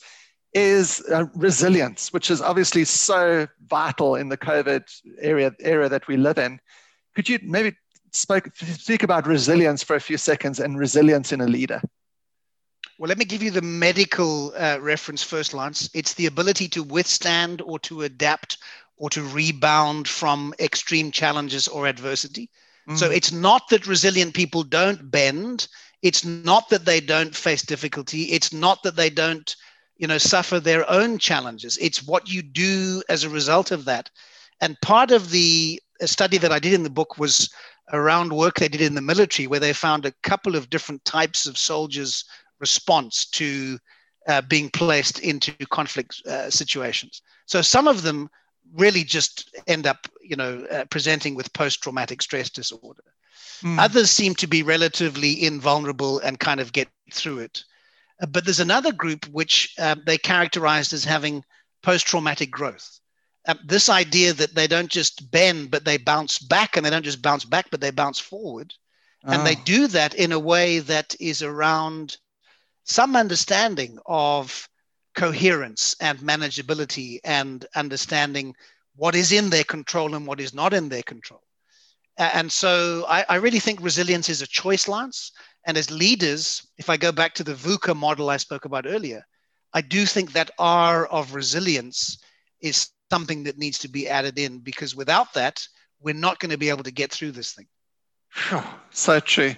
is 0.54 1.04
uh, 1.12 1.26
resilience, 1.34 2.12
which 2.12 2.30
is 2.30 2.40
obviously 2.40 2.84
so 2.84 3.46
vital 3.66 4.16
in 4.16 4.28
the 4.28 4.36
COVID 4.36 4.82
area 5.20 5.52
era 5.60 5.88
that 5.88 6.08
we 6.08 6.16
live 6.16 6.38
in. 6.38 6.58
Could 7.14 7.28
you 7.28 7.38
maybe 7.42 7.76
spoke, 8.12 8.54
speak 8.56 9.02
about 9.02 9.26
resilience 9.26 9.82
for 9.82 9.96
a 9.96 10.00
few 10.00 10.16
seconds 10.16 10.60
and 10.60 10.78
resilience 10.78 11.32
in 11.32 11.40
a 11.40 11.46
leader? 11.46 11.82
Well, 12.98 13.08
let 13.08 13.18
me 13.18 13.24
give 13.24 13.42
you 13.42 13.50
the 13.50 13.62
medical 13.62 14.52
uh, 14.56 14.78
reference 14.80 15.22
first, 15.22 15.54
Lance. 15.54 15.88
It's 15.94 16.14
the 16.14 16.26
ability 16.26 16.68
to 16.70 16.82
withstand 16.82 17.60
or 17.60 17.78
to 17.80 18.02
adapt 18.02 18.58
or 18.96 19.08
to 19.10 19.22
rebound 19.22 20.08
from 20.08 20.52
extreme 20.58 21.12
challenges 21.12 21.68
or 21.68 21.86
adversity. 21.86 22.50
Mm. 22.88 22.98
So 22.98 23.10
it's 23.10 23.30
not 23.30 23.68
that 23.70 23.86
resilient 23.86 24.34
people 24.34 24.64
don't 24.64 25.10
bend. 25.10 25.68
It's 26.02 26.24
not 26.24 26.68
that 26.70 26.84
they 26.84 27.00
don't 27.00 27.34
face 27.34 27.62
difficulty. 27.62 28.24
It's 28.24 28.52
not 28.52 28.82
that 28.82 28.96
they 28.96 29.10
don't, 29.10 29.54
you 29.98 30.06
know, 30.06 30.18
suffer 30.18 30.60
their 30.60 30.88
own 30.90 31.18
challenges. 31.18 31.76
It's 31.78 32.06
what 32.06 32.28
you 32.28 32.42
do 32.42 33.02
as 33.08 33.24
a 33.24 33.30
result 33.30 33.70
of 33.70 33.84
that. 33.84 34.10
And 34.60 34.80
part 34.80 35.10
of 35.10 35.30
the 35.30 35.80
study 36.04 36.38
that 36.38 36.52
I 36.52 36.58
did 36.58 36.72
in 36.72 36.84
the 36.84 36.90
book 36.90 37.18
was 37.18 37.50
around 37.92 38.32
work 38.32 38.56
they 38.56 38.68
did 38.68 38.80
in 38.80 38.94
the 38.94 39.00
military, 39.00 39.46
where 39.46 39.60
they 39.60 39.72
found 39.72 40.06
a 40.06 40.12
couple 40.22 40.56
of 40.56 40.70
different 40.70 41.04
types 41.04 41.46
of 41.46 41.58
soldiers 41.58 42.24
response 42.60 43.26
to 43.26 43.78
uh, 44.28 44.42
being 44.42 44.70
placed 44.70 45.20
into 45.20 45.52
conflict 45.66 46.22
uh, 46.26 46.50
situations. 46.50 47.22
So 47.46 47.62
some 47.62 47.88
of 47.88 48.02
them 48.02 48.28
really 48.74 49.02
just 49.02 49.56
end 49.66 49.86
up, 49.86 50.06
you 50.22 50.36
know, 50.36 50.66
uh, 50.70 50.84
presenting 50.90 51.34
with 51.34 51.52
post-traumatic 51.54 52.20
stress 52.20 52.50
disorder. 52.50 53.02
Mm. 53.62 53.78
Others 53.78 54.10
seem 54.10 54.34
to 54.34 54.46
be 54.46 54.62
relatively 54.62 55.44
invulnerable 55.44 56.18
and 56.20 56.38
kind 56.38 56.60
of 56.60 56.72
get 56.72 56.88
through 57.12 57.38
it. 57.38 57.64
Uh, 58.20 58.26
but 58.26 58.44
there's 58.44 58.60
another 58.60 58.92
group 58.92 59.26
which 59.26 59.74
um, 59.78 60.02
they 60.06 60.18
characterized 60.18 60.92
as 60.92 61.04
having 61.04 61.44
post-traumatic 61.82 62.50
growth. 62.50 63.00
Um, 63.46 63.58
this 63.64 63.88
idea 63.88 64.32
that 64.34 64.54
they 64.54 64.66
don't 64.66 64.90
just 64.90 65.30
bend, 65.30 65.70
but 65.70 65.84
they 65.84 65.96
bounce 65.96 66.38
back, 66.38 66.76
and 66.76 66.84
they 66.84 66.90
don't 66.90 67.04
just 67.04 67.22
bounce 67.22 67.44
back, 67.44 67.66
but 67.70 67.80
they 67.80 67.90
bounce 67.90 68.18
forward. 68.18 68.74
Oh. 69.24 69.32
And 69.32 69.46
they 69.46 69.56
oh. 69.56 69.62
do 69.64 69.86
that 69.88 70.14
in 70.14 70.32
a 70.32 70.38
way 70.38 70.80
that 70.80 71.14
is 71.20 71.42
around 71.42 72.16
some 72.84 73.16
understanding 73.16 73.98
of 74.06 74.68
coherence 75.14 75.96
and 76.00 76.18
manageability 76.20 77.18
and 77.24 77.66
understanding 77.74 78.54
what 78.96 79.14
is 79.14 79.32
in 79.32 79.50
their 79.50 79.64
control 79.64 80.14
and 80.14 80.26
what 80.26 80.40
is 80.40 80.54
not 80.54 80.72
in 80.72 80.88
their 80.88 81.02
control. 81.02 81.42
And 82.16 82.50
so 82.50 83.04
I, 83.08 83.24
I, 83.28 83.36
really 83.36 83.60
think 83.60 83.78
resilience 83.80 84.28
is 84.28 84.42
a 84.42 84.46
choice, 84.46 84.88
Lance. 84.88 85.30
And 85.68 85.76
as 85.76 85.90
leaders, 85.90 86.66
if 86.78 86.88
I 86.88 86.96
go 86.96 87.12
back 87.12 87.34
to 87.34 87.44
the 87.44 87.52
VUCA 87.52 87.94
model 87.94 88.30
I 88.30 88.38
spoke 88.38 88.64
about 88.64 88.86
earlier, 88.86 89.22
I 89.74 89.82
do 89.82 90.06
think 90.06 90.32
that 90.32 90.50
R 90.58 91.06
of 91.06 91.34
resilience 91.34 92.18
is 92.62 92.88
something 93.12 93.44
that 93.44 93.58
needs 93.58 93.78
to 93.80 93.88
be 93.88 94.08
added 94.08 94.38
in 94.38 94.60
because 94.60 94.96
without 94.96 95.34
that, 95.34 95.62
we're 96.00 96.14
not 96.14 96.38
going 96.38 96.52
to 96.52 96.56
be 96.56 96.70
able 96.70 96.84
to 96.84 96.90
get 96.90 97.12
through 97.12 97.32
this 97.32 97.52
thing. 97.52 97.66
So 98.90 99.20
true. 99.20 99.54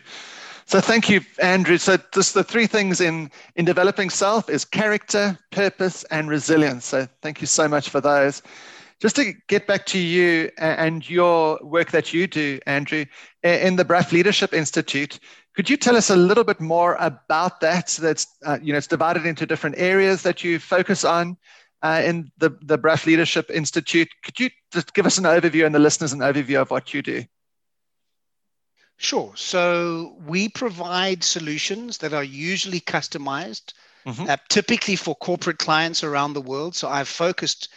So 0.66 0.80
thank 0.80 1.08
you, 1.08 1.20
Andrew. 1.40 1.78
So 1.78 1.96
just 2.12 2.34
the 2.34 2.44
three 2.44 2.66
things 2.66 3.00
in, 3.00 3.30
in 3.54 3.64
developing 3.64 4.10
self 4.10 4.50
is 4.50 4.64
character, 4.64 5.38
purpose, 5.52 6.02
and 6.10 6.28
resilience. 6.28 6.86
So 6.86 7.06
thank 7.22 7.40
you 7.40 7.46
so 7.46 7.68
much 7.68 7.88
for 7.88 8.00
those. 8.00 8.42
Just 9.00 9.16
to 9.16 9.32
get 9.48 9.66
back 9.66 9.86
to 9.86 9.98
you 9.98 10.50
and 10.58 11.08
your 11.08 11.58
work 11.62 11.90
that 11.90 12.12
you 12.12 12.26
do, 12.26 12.60
Andrew, 12.66 13.06
in 13.42 13.76
the 13.76 13.84
Bruff 13.84 14.12
Leadership 14.12 14.52
Institute, 14.52 15.18
could 15.56 15.70
you 15.70 15.78
tell 15.78 15.96
us 15.96 16.10
a 16.10 16.16
little 16.16 16.44
bit 16.44 16.60
more 16.60 16.96
about 17.00 17.60
that? 17.60 17.88
So 17.88 18.02
that's 18.02 18.26
uh, 18.44 18.58
you 18.62 18.72
know 18.72 18.78
it's 18.78 18.86
divided 18.86 19.24
into 19.24 19.46
different 19.46 19.76
areas 19.78 20.22
that 20.22 20.44
you 20.44 20.58
focus 20.58 21.04
on 21.04 21.38
uh, 21.82 22.02
in 22.04 22.30
the 22.38 22.50
the 22.62 22.78
Bruff 22.78 23.06
Leadership 23.06 23.50
Institute. 23.50 24.08
Could 24.22 24.38
you 24.38 24.50
just 24.70 24.92
give 24.94 25.06
us 25.06 25.18
an 25.18 25.24
overview 25.24 25.64
and 25.64 25.74
the 25.74 25.78
listeners 25.78 26.12
an 26.12 26.20
overview 26.20 26.60
of 26.60 26.70
what 26.70 26.92
you 26.92 27.02
do? 27.02 27.24
Sure. 28.98 29.32
So 29.34 30.18
we 30.26 30.50
provide 30.50 31.24
solutions 31.24 31.98
that 31.98 32.12
are 32.12 32.22
usually 32.22 32.80
customized, 32.80 33.72
mm-hmm. 34.06 34.28
uh, 34.28 34.36
typically 34.50 34.94
for 34.94 35.14
corporate 35.16 35.58
clients 35.58 36.04
around 36.04 36.34
the 36.34 36.42
world. 36.42 36.76
So 36.76 36.86
I've 36.86 37.08
focused 37.08 37.70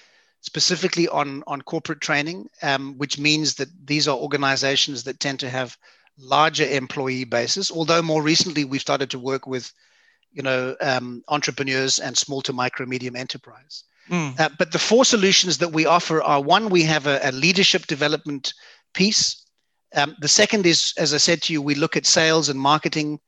specifically 0.43 1.07
on, 1.07 1.43
on 1.47 1.61
corporate 1.61 2.01
training, 2.01 2.47
um, 2.61 2.95
which 2.97 3.17
means 3.17 3.55
that 3.55 3.69
these 3.85 4.07
are 4.07 4.15
organizations 4.15 5.03
that 5.03 5.19
tend 5.19 5.39
to 5.39 5.49
have 5.49 5.77
larger 6.19 6.65
employee 6.65 7.23
bases. 7.23 7.71
Although 7.71 8.01
more 8.01 8.21
recently 8.21 8.63
we've 8.63 8.81
started 8.81 9.09
to 9.09 9.19
work 9.19 9.47
with, 9.47 9.73
you 10.31 10.43
know, 10.43 10.75
um, 10.79 11.23
entrepreneurs 11.27 11.97
and 11.97 12.15
small 12.15 12.41
to 12.43 12.53
micro 12.53 12.85
medium 12.85 13.15
enterprise. 13.15 13.83
Mm. 14.09 14.39
Uh, 14.39 14.49
but 14.59 14.71
the 14.71 14.79
four 14.79 15.05
solutions 15.05 15.57
that 15.57 15.73
we 15.73 15.87
offer 15.87 16.21
are 16.21 16.41
one, 16.41 16.69
we 16.69 16.83
have 16.83 17.07
a, 17.07 17.19
a 17.23 17.31
leadership 17.31 17.87
development 17.87 18.53
piece 18.93 19.43
um, 19.93 20.15
the 20.19 20.27
second 20.27 20.65
is, 20.65 20.93
as 20.97 21.13
I 21.13 21.17
said 21.17 21.41
to 21.43 21.53
you, 21.53 21.61
we 21.61 21.75
look 21.75 21.95
at 21.95 22.05
sales 22.05 22.49
and 22.49 22.59
marketing. 22.59 23.19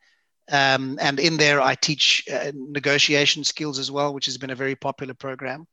Um, 0.51 0.97
and 1.01 1.19
in 1.19 1.37
there, 1.37 1.61
I 1.61 1.75
teach 1.75 2.23
uh, 2.31 2.51
negotiation 2.53 3.43
skills 3.43 3.79
as 3.79 3.91
well, 3.91 4.13
which 4.13 4.25
has 4.25 4.37
been 4.37 4.49
a 4.49 4.55
very 4.55 4.75
popular 4.75 5.13
program. 5.13 5.67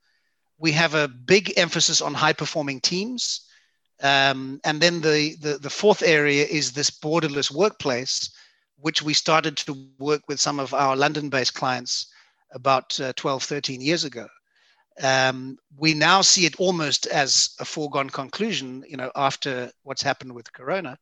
We 0.63 0.73
have 0.73 0.95
a 0.95 1.09
big 1.09 1.53
emphasis 1.59 2.01
on 2.01 2.15
high 2.15 2.33
performing 2.33 2.81
teams. 2.81 3.43
Um, 4.03 4.61
and 4.65 4.81
then 4.81 5.01
the, 5.01 5.37
the, 5.41 5.59
the 5.59 5.71
fourth 5.71 6.03
area 6.03 6.47
is 6.47 6.73
this 6.73 6.91
borderless 6.91 7.51
workplace, 7.51 8.31
which 8.79 9.03
we 9.03 9.13
started 9.13 9.57
to 9.59 9.77
work 9.99 10.23
with 10.29 10.41
some 10.41 10.59
of 10.59 10.73
our 10.73 10.97
London 10.97 11.29
based 11.29 11.55
clients 11.55 12.07
about 12.53 12.99
uh, 13.01 13.13
12, 13.17 13.43
13 13.43 13.81
years 13.81 14.05
ago 14.05 14.27
um, 15.01 15.57
we 15.77 15.95
now 15.95 16.21
see 16.21 16.45
it 16.47 16.59
almost 16.61 17.07
as 17.07 17.55
a 17.59 17.65
foregone 17.65 18.11
conclusion, 18.11 18.85
you 18.87 18.97
know, 18.97 19.11
after 19.17 19.71
what's 19.85 20.03
happened 20.03 20.35
with 20.35 20.53
Corona, 20.53 20.99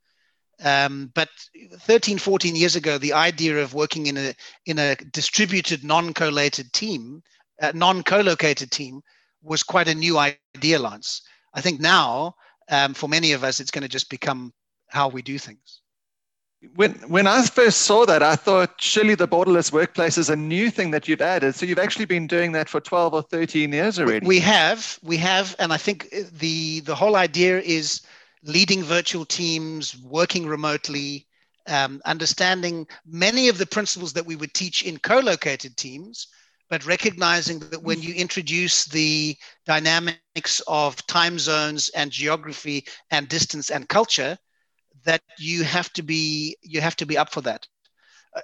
Um, 0.62 1.10
but 1.14 1.30
13, 1.78 2.18
14 2.18 2.54
years 2.54 2.76
ago, 2.76 2.98
the 2.98 3.14
idea 3.14 3.62
of 3.62 3.72
working 3.72 4.06
in 4.06 4.16
a 4.16 4.34
in 4.66 4.78
a 4.78 4.94
distributed, 4.94 5.82
non-collated 5.82 6.72
team, 6.72 7.22
uh, 7.62 7.72
non-co-located 7.74 8.70
team, 8.70 9.00
was 9.42 9.62
quite 9.62 9.88
a 9.88 9.94
new 9.94 10.18
idea, 10.18 10.78
Lance. 10.78 11.22
I 11.54 11.60
think 11.60 11.80
now, 11.80 12.36
um, 12.70 12.94
for 12.94 13.08
many 13.08 13.32
of 13.32 13.44
us, 13.44 13.60
it's 13.60 13.70
going 13.70 13.82
to 13.82 13.88
just 13.88 14.10
become 14.10 14.52
how 14.88 15.08
we 15.08 15.22
do 15.22 15.38
things. 15.38 15.80
When 16.74 16.92
when 17.08 17.26
I 17.26 17.42
first 17.46 17.82
saw 17.82 18.04
that, 18.04 18.22
I 18.22 18.36
thought 18.36 18.74
surely 18.82 19.14
the 19.14 19.26
borderless 19.26 19.72
workplace 19.72 20.18
is 20.18 20.28
a 20.28 20.36
new 20.36 20.70
thing 20.70 20.90
that 20.90 21.08
you've 21.08 21.22
added. 21.22 21.54
So 21.54 21.64
you've 21.64 21.78
actually 21.78 22.04
been 22.04 22.26
doing 22.26 22.52
that 22.52 22.68
for 22.68 22.80
12 22.80 23.14
or 23.14 23.22
13 23.22 23.72
years 23.72 23.98
already. 23.98 24.26
We 24.26 24.40
have, 24.40 24.98
we 25.02 25.16
have, 25.16 25.56
and 25.58 25.72
I 25.72 25.78
think 25.78 26.10
the 26.10 26.80
the 26.80 26.94
whole 26.94 27.16
idea 27.16 27.60
is 27.60 28.02
leading 28.42 28.82
virtual 28.82 29.24
teams, 29.24 29.96
working 30.02 30.46
remotely, 30.46 31.26
um, 31.66 32.02
understanding 32.04 32.86
many 33.06 33.48
of 33.48 33.56
the 33.56 33.66
principles 33.66 34.12
that 34.12 34.26
we 34.26 34.36
would 34.36 34.52
teach 34.52 34.82
in 34.82 34.98
co-located 34.98 35.76
teams, 35.78 36.26
but 36.70 36.86
recognizing 36.86 37.58
that 37.58 37.82
when 37.82 38.00
you 38.00 38.14
introduce 38.14 38.84
the 38.86 39.36
dynamics 39.66 40.62
of 40.68 41.04
time 41.06 41.38
zones 41.38 41.90
and 41.90 42.12
geography 42.12 42.86
and 43.10 43.28
distance 43.28 43.70
and 43.70 43.88
culture, 43.88 44.38
that 45.04 45.20
you 45.36 45.64
have 45.64 45.92
to 45.92 46.02
be 46.02 46.56
you 46.62 46.80
have 46.80 46.96
to 46.96 47.06
be 47.06 47.18
up 47.18 47.32
for 47.32 47.40
that. 47.40 47.66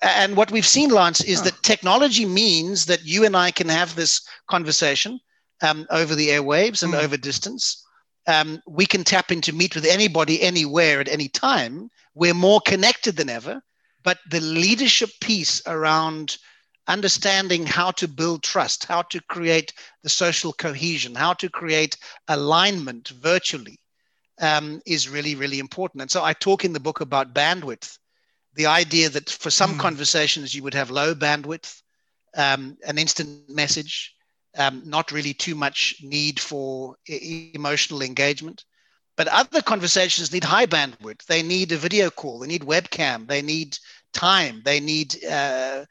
And 0.02 0.36
what 0.36 0.50
we've 0.50 0.66
seen, 0.66 0.90
Lance, 0.90 1.22
is 1.22 1.42
that 1.42 1.62
technology 1.62 2.26
means 2.26 2.86
that 2.86 3.04
you 3.04 3.24
and 3.24 3.36
I 3.36 3.52
can 3.52 3.68
have 3.68 3.94
this 3.94 4.20
conversation 4.48 5.20
um, 5.62 5.86
over 5.90 6.16
the 6.16 6.28
airwaves 6.30 6.82
and 6.82 6.92
mm. 6.92 7.02
over 7.02 7.16
distance. 7.16 7.84
Um, 8.26 8.60
we 8.66 8.86
can 8.86 9.04
tap 9.04 9.30
into 9.30 9.52
meet 9.52 9.76
with 9.76 9.84
anybody 9.84 10.42
anywhere 10.42 11.00
at 11.00 11.08
any 11.08 11.28
time. 11.28 11.88
We're 12.14 12.34
more 12.34 12.60
connected 12.60 13.14
than 13.16 13.30
ever. 13.30 13.62
But 14.02 14.18
the 14.28 14.40
leadership 14.40 15.10
piece 15.20 15.62
around 15.66 16.36
understanding 16.88 17.66
how 17.66 17.90
to 17.92 18.08
build 18.08 18.42
trust, 18.42 18.84
how 18.84 19.02
to 19.02 19.20
create 19.22 19.72
the 20.02 20.08
social 20.08 20.52
cohesion, 20.52 21.14
how 21.14 21.32
to 21.34 21.48
create 21.48 21.96
alignment 22.28 23.08
virtually, 23.08 23.78
um, 24.40 24.80
is 24.86 25.08
really, 25.08 25.34
really 25.34 25.58
important. 25.58 26.02
And 26.02 26.10
so 26.10 26.22
I 26.22 26.32
talk 26.32 26.64
in 26.64 26.72
the 26.72 26.80
book 26.80 27.00
about 27.00 27.34
bandwidth, 27.34 27.98
the 28.54 28.66
idea 28.66 29.08
that 29.10 29.30
for 29.30 29.50
some 29.50 29.74
mm. 29.74 29.80
conversations 29.80 30.54
you 30.54 30.62
would 30.62 30.74
have 30.74 30.90
low 30.90 31.14
bandwidth, 31.14 31.82
um, 32.36 32.76
an 32.86 32.98
instant 32.98 33.48
message, 33.48 34.14
um, 34.56 34.82
not 34.84 35.12
really 35.12 35.34
too 35.34 35.54
much 35.54 35.96
need 36.02 36.40
for 36.40 36.96
e- 37.08 37.50
emotional 37.54 38.02
engagement. 38.02 38.64
But 39.16 39.28
other 39.28 39.62
conversations 39.62 40.32
need 40.32 40.44
high 40.44 40.66
bandwidth. 40.66 41.24
They 41.24 41.42
need 41.42 41.72
a 41.72 41.78
video 41.78 42.10
call, 42.10 42.40
they 42.40 42.46
need 42.46 42.62
webcam, 42.62 43.26
they 43.26 43.42
need 43.42 43.78
time, 44.16 44.62
they 44.64 44.80
need 44.80 45.22
uh, 45.24 45.84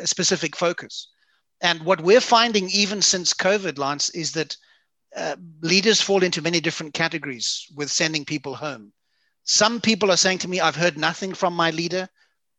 a 0.00 0.06
specific 0.06 0.56
focus. 0.56 1.08
And 1.60 1.82
what 1.82 2.00
we're 2.00 2.22
finding, 2.22 2.70
even 2.70 3.02
since 3.02 3.34
COVID, 3.34 3.78
Lance, 3.78 4.08
is 4.10 4.32
that 4.32 4.56
uh, 5.14 5.36
leaders 5.60 6.00
fall 6.00 6.22
into 6.22 6.40
many 6.40 6.60
different 6.60 6.94
categories 6.94 7.66
with 7.76 7.90
sending 7.90 8.24
people 8.24 8.54
home. 8.54 8.92
Some 9.44 9.80
people 9.80 10.10
are 10.10 10.16
saying 10.16 10.38
to 10.38 10.48
me, 10.48 10.60
I've 10.60 10.76
heard 10.76 10.96
nothing 10.96 11.34
from 11.34 11.54
my 11.54 11.70
leader. 11.70 12.08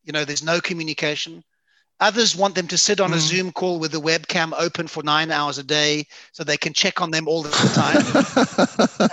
You 0.04 0.14
know, 0.14 0.26
there's 0.26 0.44
no 0.44 0.60
communication. 0.60 1.44
Others 2.00 2.36
want 2.36 2.56
them 2.56 2.68
to 2.68 2.78
sit 2.78 3.00
on 3.00 3.12
mm. 3.12 3.16
a 3.16 3.20
Zoom 3.20 3.52
call 3.52 3.80
with 3.80 3.92
the 3.92 4.02
webcam 4.02 4.54
open 4.58 4.88
for 4.88 5.04
nine 5.04 5.32
hours 5.32 5.60
a 5.60 5.64
day 5.64 6.08
so 6.32 6.44
they 6.44 6.58
can 6.58 6.74
check 6.74 7.00
on 7.00 7.12
them 7.12 7.28
all 7.28 7.44
the 7.44 7.52
time. 7.74 8.04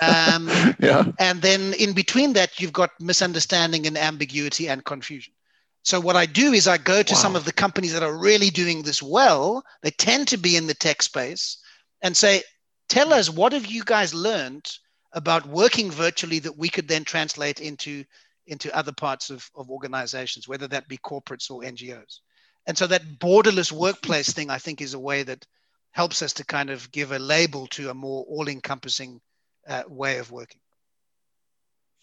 um, 0.35 0.75
yeah. 0.81 1.05
And 1.19 1.41
then 1.43 1.75
in 1.75 1.93
between 1.93 2.33
that, 2.33 2.59
you've 2.59 2.73
got 2.73 2.91
misunderstanding 2.99 3.87
and 3.87 3.97
ambiguity 3.97 4.69
and 4.69 4.85
confusion. 4.85 5.35
So 5.85 6.01
what 6.01 6.17
I 6.17 6.27
do 6.27 6.53
is 6.53 6.69
I 6.69 6.79
go 6.79 7.03
to 7.03 7.15
wow. 7.15 7.21
some 7.21 7.37
of 7.37 7.45
the 7.45 7.53
companies 7.53 7.93
that 7.93 8.03
are 8.03 8.17
really 8.17 8.51
doing 8.51 8.83
this 8.83 9.03
well. 9.03 9.65
They 9.83 9.91
tend 9.91 10.29
to 10.29 10.37
be 10.37 10.57
in 10.57 10.67
the 10.67 10.75
tech 10.75 11.03
space 11.03 11.59
and 12.03 12.17
say, 12.17 12.43
tell 12.89 13.13
us 13.13 13.31
what 13.31 13.53
have 13.53 13.67
you 13.67 13.85
guys 13.85 14.13
learned 14.15 14.67
about 15.13 15.47
working 15.47 15.91
virtually 15.91 16.39
that 16.41 16.57
we 16.57 16.69
could 16.69 16.89
then 16.89 17.05
translate 17.05 17.61
into 17.61 18.05
into 18.47 18.75
other 18.75 18.93
parts 18.93 19.31
of, 19.31 19.49
of 19.55 19.71
organizations 19.71 20.49
whether 20.49 20.69
that 20.69 20.89
be 20.89 20.99
corporates 20.99 21.51
or 21.51 21.63
ngos 21.63 22.21
and 22.67 22.77
so 22.77 22.87
that 22.87 23.19
borderless 23.19 23.73
workplace 23.73 24.33
thing 24.33 24.51
i 24.51 24.59
think 24.59 24.81
is 24.81 24.95
a 24.95 24.99
way 24.99 25.23
that 25.23 25.47
helps 25.93 26.23
us 26.23 26.33
to 26.33 26.45
kind 26.45 26.71
of 26.71 26.91
give 26.93 27.13
a 27.13 27.19
label 27.19 27.67
to 27.67 27.91
a 27.91 27.95
more 27.95 28.25
all-encompassing 28.29 29.21
uh, 29.67 29.83
way 29.89 30.19
of 30.19 30.31
working 30.31 30.61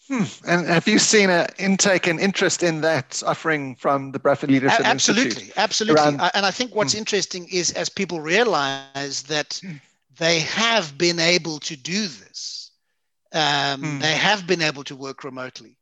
Hmm. 0.08 0.22
And 0.46 0.66
have 0.66 0.86
you 0.86 1.00
seen 1.00 1.30
an 1.30 1.48
intake 1.58 2.06
and 2.06 2.20
interest 2.20 2.62
in 2.62 2.80
that 2.82 3.22
offering 3.26 3.74
from 3.74 4.12
the 4.12 4.20
Bradford 4.20 4.50
Leadership 4.50 4.80
absolutely, 4.84 5.24
Institute? 5.24 5.52
Absolutely, 5.56 5.98
absolutely. 5.98 6.30
And 6.34 6.46
I 6.46 6.50
think 6.52 6.74
what's 6.74 6.92
hmm. 6.92 6.98
interesting 6.98 7.48
is 7.50 7.72
as 7.72 7.88
people 7.88 8.20
realize 8.20 9.22
that 9.24 9.60
hmm 9.62 9.76
they 10.18 10.40
have 10.40 10.96
been 10.96 11.18
able 11.18 11.58
to 11.60 11.76
do 11.76 12.06
this. 12.06 12.70
Um, 13.32 13.82
mm. 13.82 14.00
They 14.00 14.14
have 14.14 14.46
been 14.46 14.62
able 14.62 14.84
to 14.84 14.96
work 14.96 15.24
remotely. 15.24 15.78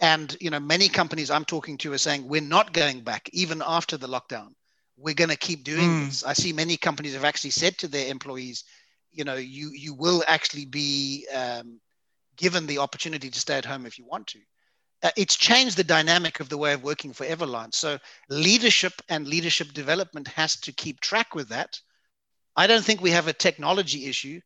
And 0.00 0.36
you 0.40 0.50
know, 0.50 0.60
many 0.60 0.88
companies 0.88 1.30
I'm 1.30 1.44
talking 1.44 1.78
to 1.78 1.92
are 1.92 1.98
saying 1.98 2.26
we're 2.26 2.40
not 2.40 2.72
going 2.72 3.02
back 3.02 3.28
even 3.32 3.62
after 3.66 3.96
the 3.96 4.08
lockdown. 4.08 4.54
We're 4.96 5.14
going 5.14 5.30
to 5.30 5.36
keep 5.36 5.64
doing 5.64 5.88
mm. 5.88 6.06
this. 6.06 6.24
I 6.24 6.34
see 6.34 6.52
many 6.52 6.76
companies 6.76 7.14
have 7.14 7.24
actually 7.24 7.50
said 7.50 7.78
to 7.78 7.88
their 7.88 8.10
employees, 8.10 8.64
you 9.12 9.24
know, 9.24 9.34
you 9.34 9.70
you 9.74 9.94
will 9.94 10.22
actually 10.26 10.66
be 10.66 11.26
um, 11.34 11.80
given 12.40 12.66
the 12.66 12.78
opportunity 12.78 13.30
to 13.30 13.40
stay 13.40 13.58
at 13.58 13.66
home 13.66 13.86
if 13.86 13.98
you 13.98 14.06
want 14.06 14.26
to. 14.28 14.40
Uh, 15.02 15.10
it's 15.16 15.36
changed 15.36 15.76
the 15.76 15.84
dynamic 15.84 16.40
of 16.40 16.48
the 16.48 16.58
way 16.58 16.72
of 16.72 16.82
working 16.82 17.12
for 17.12 17.24
Everlance. 17.26 17.74
So 17.74 17.98
leadership 18.28 18.94
and 19.08 19.28
leadership 19.28 19.72
development 19.72 20.28
has 20.28 20.56
to 20.60 20.72
keep 20.72 21.00
track 21.00 21.34
with 21.34 21.48
that 21.50 21.80
I 22.56 22.66
don't 22.66 22.84
think 22.84 23.00
we 23.00 23.12
have 23.12 23.28
a 23.28 23.32
technology 23.32 24.06
issue. 24.06 24.40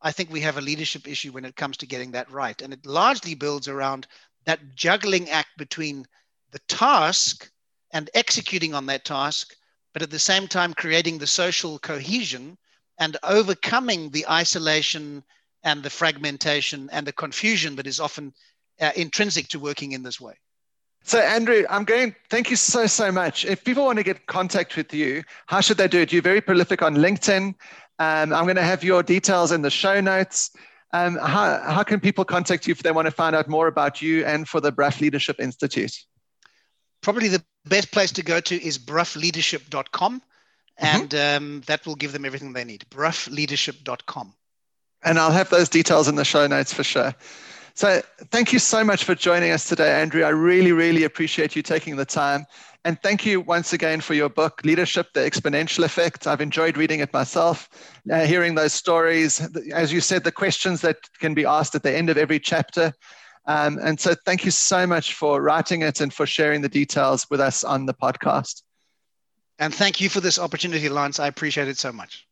I 0.00 0.12
think 0.12 0.30
we 0.30 0.40
have 0.42 0.58
a 0.58 0.62
leadership 0.62 1.08
issue 1.08 1.32
when 1.32 1.44
it 1.44 1.56
comes 1.56 1.76
to 1.78 1.86
getting 1.86 2.12
that 2.12 2.30
right. 2.30 2.60
And 2.62 2.72
it 2.72 2.86
largely 2.86 3.34
builds 3.34 3.68
around 3.68 4.06
that 4.46 4.74
juggling 4.74 5.28
act 5.28 5.50
between 5.58 6.06
the 6.52 6.60
task 6.60 7.50
and 7.92 8.08
executing 8.14 8.74
on 8.74 8.86
that 8.86 9.04
task, 9.04 9.54
but 9.92 10.02
at 10.02 10.10
the 10.10 10.18
same 10.18 10.48
time 10.48 10.72
creating 10.72 11.18
the 11.18 11.26
social 11.26 11.78
cohesion 11.78 12.56
and 12.98 13.18
overcoming 13.22 14.10
the 14.10 14.26
isolation 14.28 15.24
and 15.62 15.82
the 15.82 15.90
fragmentation 15.90 16.88
and 16.92 17.06
the 17.06 17.12
confusion 17.12 17.76
that 17.76 17.86
is 17.86 18.00
often 18.00 18.32
uh, 18.80 18.90
intrinsic 18.96 19.48
to 19.48 19.58
working 19.58 19.92
in 19.92 20.02
this 20.02 20.20
way. 20.20 20.34
So, 21.04 21.18
Andrew, 21.20 21.64
I'm 21.70 21.84
going, 21.84 22.14
thank 22.28 22.50
you 22.50 22.56
so, 22.56 22.86
so 22.86 23.10
much. 23.10 23.44
If 23.44 23.64
people 23.64 23.84
want 23.84 23.98
to 23.98 24.04
get 24.04 24.26
contact 24.26 24.76
with 24.76 24.92
you, 24.92 25.22
how 25.46 25.60
should 25.60 25.78
they 25.78 25.88
do 25.88 26.00
it? 26.00 26.12
You're 26.12 26.22
very 26.22 26.40
prolific 26.40 26.82
on 26.82 26.96
LinkedIn. 26.96 27.54
Um, 27.98 28.32
I'm 28.32 28.44
going 28.44 28.56
to 28.56 28.62
have 28.62 28.84
your 28.84 29.02
details 29.02 29.50
in 29.50 29.62
the 29.62 29.70
show 29.70 30.00
notes. 30.00 30.50
Um, 30.92 31.16
how, 31.16 31.60
how 31.62 31.82
can 31.82 32.00
people 32.00 32.24
contact 32.24 32.66
you 32.66 32.72
if 32.72 32.82
they 32.82 32.92
want 32.92 33.06
to 33.06 33.10
find 33.10 33.34
out 33.34 33.48
more 33.48 33.66
about 33.66 34.00
you 34.00 34.24
and 34.24 34.48
for 34.48 34.60
the 34.60 34.72
Bruff 34.72 35.00
Leadership 35.00 35.40
Institute? 35.40 35.96
Probably 37.00 37.28
the 37.28 37.44
best 37.64 37.90
place 37.90 38.12
to 38.12 38.22
go 38.22 38.40
to 38.40 38.62
is 38.62 38.78
bruffleadership.com, 38.78 40.20
mm-hmm. 40.20 40.20
and 40.78 41.10
mm-hmm. 41.10 41.44
um, 41.44 41.60
that 41.66 41.86
will 41.86 41.94
give 41.94 42.12
them 42.12 42.24
everything 42.24 42.52
they 42.52 42.64
need. 42.64 42.84
bruffleadership.com. 42.90 44.34
And 45.04 45.18
I'll 45.18 45.30
have 45.30 45.50
those 45.50 45.68
details 45.68 46.08
in 46.08 46.16
the 46.16 46.24
show 46.24 46.46
notes 46.46 46.72
for 46.72 46.82
sure. 46.82 47.14
So 47.74 48.02
thank 48.32 48.52
you 48.52 48.58
so 48.58 48.82
much 48.82 49.04
for 49.04 49.14
joining 49.14 49.52
us 49.52 49.68
today, 49.68 50.00
Andrew. 50.00 50.24
I 50.24 50.30
really, 50.30 50.72
really 50.72 51.04
appreciate 51.04 51.54
you 51.54 51.62
taking 51.62 51.94
the 51.94 52.04
time. 52.04 52.44
And 52.84 53.00
thank 53.02 53.26
you 53.26 53.40
once 53.40 53.72
again 53.72 54.00
for 54.00 54.14
your 54.14 54.28
book, 54.28 54.60
Leadership, 54.64 55.12
The 55.12 55.20
Exponential 55.20 55.84
Effect. 55.84 56.26
I've 56.26 56.40
enjoyed 56.40 56.76
reading 56.76 57.00
it 57.00 57.12
myself, 57.12 57.68
uh, 58.10 58.24
hearing 58.24 58.54
those 58.54 58.72
stories. 58.72 59.40
As 59.72 59.92
you 59.92 60.00
said, 60.00 60.24
the 60.24 60.32
questions 60.32 60.80
that 60.82 60.96
can 61.18 61.34
be 61.34 61.44
asked 61.44 61.74
at 61.74 61.82
the 61.82 61.96
end 61.96 62.10
of 62.10 62.16
every 62.16 62.40
chapter. 62.40 62.92
Um, 63.46 63.78
and 63.82 63.98
so 63.98 64.14
thank 64.26 64.44
you 64.44 64.50
so 64.50 64.86
much 64.86 65.14
for 65.14 65.40
writing 65.40 65.82
it 65.82 66.00
and 66.00 66.12
for 66.12 66.26
sharing 66.26 66.60
the 66.60 66.68
details 66.68 67.26
with 67.30 67.40
us 67.40 67.64
on 67.64 67.86
the 67.86 67.94
podcast. 67.94 68.62
And 69.58 69.74
thank 69.74 70.00
you 70.00 70.08
for 70.08 70.20
this 70.20 70.38
opportunity, 70.38 70.88
Lance. 70.88 71.18
I 71.18 71.26
appreciate 71.26 71.68
it 71.68 71.78
so 71.78 71.90
much. 71.90 72.27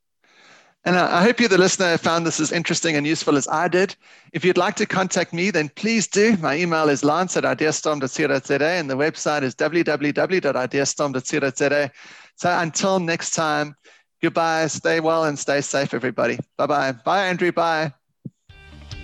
And 0.87 0.97
I 0.97 1.21
hope 1.21 1.41
you, 1.41 1.49
the 1.49 1.59
listener, 1.59 1.99
found 1.99 2.25
this 2.25 2.39
as 2.39 2.53
interesting 2.53 2.95
and 2.95 3.05
useful 3.05 3.37
as 3.37 3.49
I 3.49 3.67
did. 3.67 3.97
If 4.33 4.45
you'd 4.45 4.57
like 4.57 4.77
to 4.77 4.87
contact 4.87 5.33
me, 5.33 5.51
then 5.51 5.69
please 5.71 6.07
do. 6.07 6.37
My 6.37 6.57
email 6.57 6.89
is 6.89 7.03
lance 7.03 7.37
at 7.37 7.43
ideastorm.co.za 7.43 8.65
and 8.65 8.89
the 8.89 8.97
website 8.97 9.43
is 9.43 9.57
www.ideastorm.co.za. 9.57 11.91
So 12.37 12.59
until 12.59 13.01
next 13.01 13.33
time, 13.33 13.75
goodbye, 14.23 14.69
stay 14.69 15.01
well 15.01 15.25
and 15.25 15.37
stay 15.37 15.61
safe, 15.61 15.93
everybody. 15.93 16.39
Bye 16.57 16.67
bye. 16.67 16.93
Bye, 16.93 17.27
Andrew. 17.27 17.51
Bye. 17.51 17.93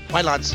Bye, 0.09 0.23
Lance. 0.23 0.55